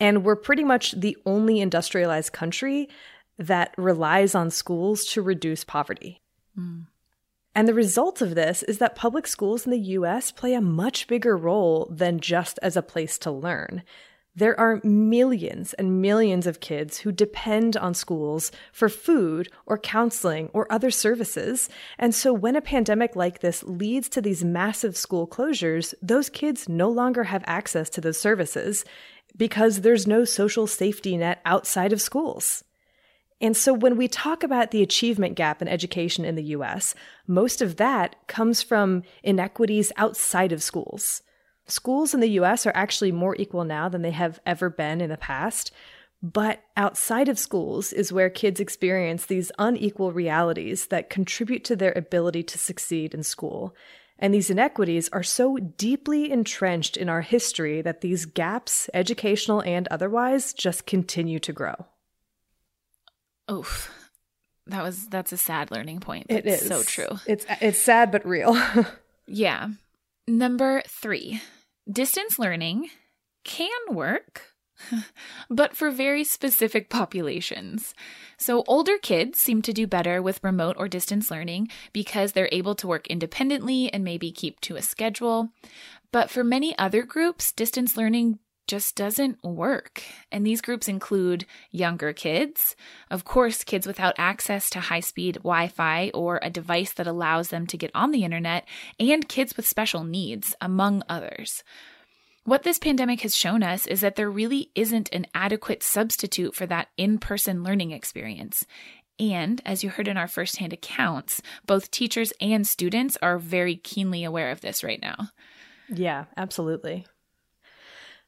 [0.00, 2.88] And we're pretty much the only industrialized country
[3.38, 6.22] that relies on schools to reduce poverty.
[7.54, 11.06] And the result of this is that public schools in the US play a much
[11.06, 13.82] bigger role than just as a place to learn.
[14.34, 20.48] There are millions and millions of kids who depend on schools for food or counseling
[20.54, 21.68] or other services.
[21.98, 26.66] And so when a pandemic like this leads to these massive school closures, those kids
[26.66, 28.86] no longer have access to those services
[29.36, 32.64] because there's no social safety net outside of schools.
[33.42, 36.94] And so when we talk about the achievement gap in education in the US,
[37.26, 41.22] most of that comes from inequities outside of schools.
[41.66, 45.10] Schools in the US are actually more equal now than they have ever been in
[45.10, 45.72] the past.
[46.22, 51.92] But outside of schools is where kids experience these unequal realities that contribute to their
[51.96, 53.74] ability to succeed in school.
[54.20, 59.88] And these inequities are so deeply entrenched in our history that these gaps, educational and
[59.88, 61.86] otherwise, just continue to grow.
[63.50, 63.90] Oof.
[64.66, 66.26] That was that's a sad learning point.
[66.28, 67.18] That's it is so true.
[67.26, 68.56] It's it's sad but real.
[69.26, 69.68] yeah.
[70.28, 71.40] Number 3.
[71.90, 72.90] Distance learning
[73.44, 74.52] can work.
[75.50, 77.94] but for very specific populations.
[78.36, 82.74] So, older kids seem to do better with remote or distance learning because they're able
[82.76, 85.50] to work independently and maybe keep to a schedule.
[86.10, 88.38] But for many other groups, distance learning
[88.72, 90.02] just doesn't work.
[90.30, 92.74] And these groups include younger kids,
[93.10, 97.48] of course, kids without access to high speed Wi Fi or a device that allows
[97.48, 98.66] them to get on the internet,
[98.98, 101.62] and kids with special needs, among others.
[102.44, 106.64] What this pandemic has shown us is that there really isn't an adequate substitute for
[106.64, 108.64] that in person learning experience.
[109.20, 114.24] And as you heard in our firsthand accounts, both teachers and students are very keenly
[114.24, 115.28] aware of this right now.
[115.90, 117.04] Yeah, absolutely.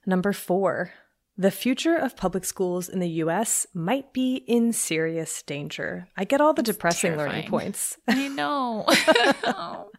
[0.07, 0.93] Number four,
[1.37, 6.07] the future of public schools in the US might be in serious danger.
[6.17, 7.31] I get all the That's depressing terrifying.
[7.33, 7.97] learning points.
[8.09, 8.85] I know.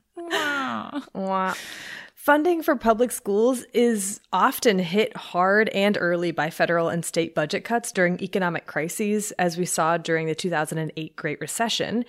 [1.13, 1.55] oh,
[2.25, 7.63] Funding for public schools is often hit hard and early by federal and state budget
[7.63, 12.03] cuts during economic crises, as we saw during the 2008 Great Recession.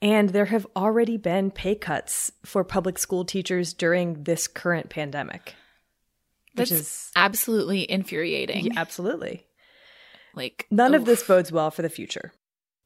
[0.00, 5.54] And there have already been pay cuts for public school teachers during this current pandemic.
[6.54, 8.66] Which That's is absolutely infuriating.
[8.66, 9.46] Yeah, absolutely.
[10.34, 11.00] Like none oof.
[11.00, 12.32] of this bodes well for the future.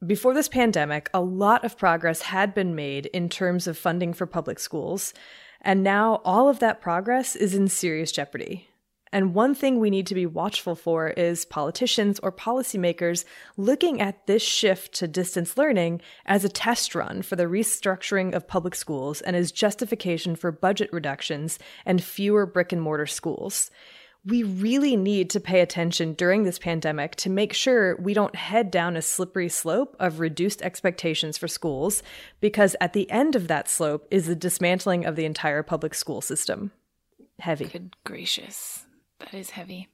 [0.04, 4.26] Before this pandemic, a lot of progress had been made in terms of funding for
[4.26, 5.14] public schools,
[5.62, 8.68] and now all of that progress is in serious jeopardy.
[9.14, 13.24] And one thing we need to be watchful for is politicians or policymakers
[13.56, 18.48] looking at this shift to distance learning as a test run for the restructuring of
[18.48, 23.70] public schools and as justification for budget reductions and fewer brick and mortar schools.
[24.26, 28.72] We really need to pay attention during this pandemic to make sure we don't head
[28.72, 32.02] down a slippery slope of reduced expectations for schools,
[32.40, 36.20] because at the end of that slope is the dismantling of the entire public school
[36.20, 36.72] system.
[37.38, 37.66] Heavy.
[37.66, 38.86] Good gracious.
[39.20, 39.88] That is heavy.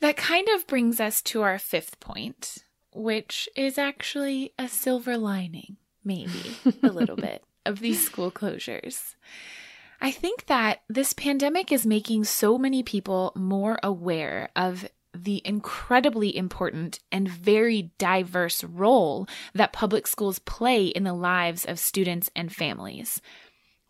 [0.00, 2.58] That kind of brings us to our fifth point,
[2.92, 9.14] which is actually a silver lining, maybe a little bit, of these school closures.
[10.00, 16.36] I think that this pandemic is making so many people more aware of the incredibly
[16.36, 22.54] important and very diverse role that public schools play in the lives of students and
[22.54, 23.20] families.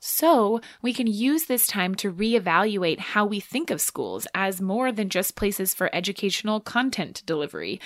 [0.01, 4.93] So, we can use this time to reevaluate how we think of schools as more
[4.93, 7.81] than just places for educational content delivery,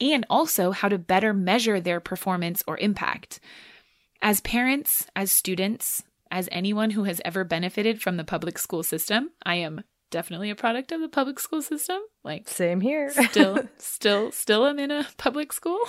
[0.00, 3.40] and also how to better measure their performance or impact.
[4.22, 9.30] As parents, as students, as anyone who has ever benefited from the public school system,
[9.44, 12.00] I am definitely a product of the public school system.
[12.24, 13.10] Like same here.
[13.10, 15.80] still still still am in a public school.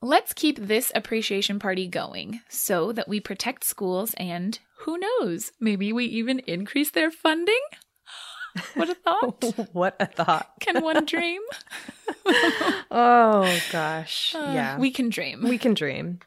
[0.00, 5.92] Let's keep this appreciation party going so that we protect schools and who knows, maybe
[5.92, 7.60] we even increase their funding?
[8.74, 9.44] What a thought.
[9.72, 10.50] what a thought.
[10.58, 11.42] Can one dream?
[12.90, 14.34] oh gosh.
[14.34, 14.78] Uh, yeah.
[14.78, 15.44] We can dream.
[15.44, 16.18] We can dream.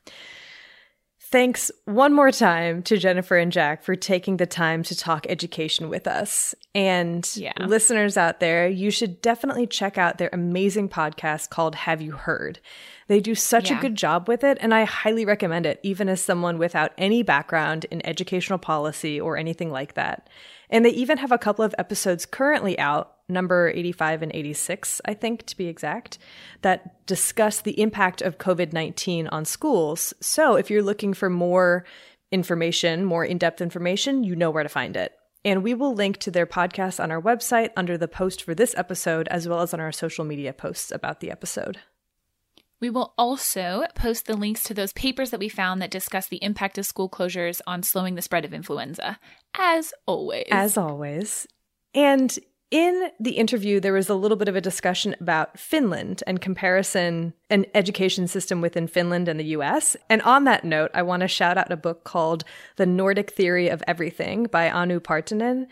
[1.32, 5.88] Thanks one more time to Jennifer and Jack for taking the time to talk education
[5.88, 6.54] with us.
[6.76, 7.54] And yeah.
[7.58, 12.60] listeners out there, you should definitely check out their amazing podcast called Have You Heard?
[13.08, 13.78] They do such yeah.
[13.78, 17.24] a good job with it, and I highly recommend it, even as someone without any
[17.24, 20.30] background in educational policy or anything like that.
[20.70, 25.14] And they even have a couple of episodes currently out, number 85 and 86, I
[25.14, 26.18] think to be exact,
[26.62, 30.14] that discuss the impact of COVID 19 on schools.
[30.22, 31.86] So if you're looking for more
[32.32, 35.14] information, more in depth information, you know where to find it.
[35.44, 38.76] And we will link to their podcast on our website under the post for this
[38.78, 41.80] episode, as well as on our social media posts about the episode.
[42.80, 46.44] We will also post the links to those papers that we found that discuss the
[46.44, 49.20] impact of school closures on slowing the spread of influenza,
[49.56, 50.48] as always.
[50.50, 51.48] As always.
[51.94, 52.38] And
[52.72, 57.34] in the interview, there was a little bit of a discussion about Finland and comparison
[57.50, 59.98] an education system within Finland and the US.
[60.10, 62.46] And on that note, I want to shout out a book called
[62.78, 65.68] The Nordic Theory of Everything by Anu Partanen.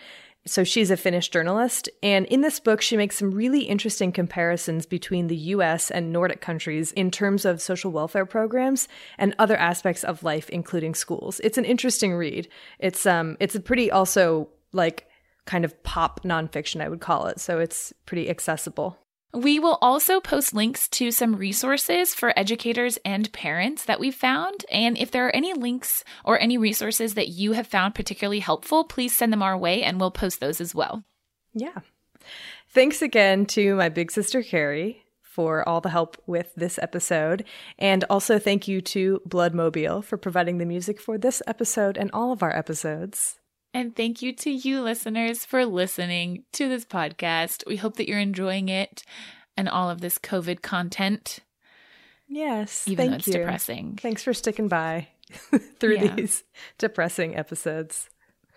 [0.46, 1.88] So she's a Finnish journalist.
[2.04, 6.42] And in this book, she makes some really interesting comparisons between the US and Nordic
[6.42, 11.40] countries in terms of social welfare programs and other aspects of life, including schools.
[11.46, 12.50] It's an interesting read.
[12.80, 15.09] It's um it's a pretty also like
[15.50, 17.40] kind of pop nonfiction, I would call it.
[17.40, 19.00] So it's pretty accessible.
[19.34, 24.64] We will also post links to some resources for educators and parents that we've found.
[24.72, 28.84] And if there are any links or any resources that you have found particularly helpful,
[28.84, 31.04] please send them our way and we'll post those as well.
[31.54, 31.80] Yeah.
[32.70, 37.44] Thanks again to my big sister, Carrie, for all the help with this episode.
[37.80, 42.32] And also thank you to Bloodmobile for providing the music for this episode and all
[42.32, 43.39] of our episodes.
[43.74, 47.66] And thank you to you listeners for listening to this podcast.
[47.68, 49.04] We hope that you're enjoying it
[49.56, 51.40] and all of this COVID content.
[52.28, 52.88] Yes.
[52.88, 53.34] Even thank though it's you.
[53.34, 53.98] depressing.
[54.02, 55.08] Thanks for sticking by
[55.80, 56.16] through Yeah.
[56.16, 56.44] these
[56.78, 58.10] depressing episodes.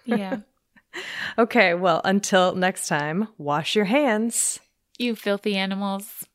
[0.05, 0.39] Yeah.
[1.39, 4.61] Okay, well, until next time, wash your hands.
[4.99, 6.27] you filthy animals.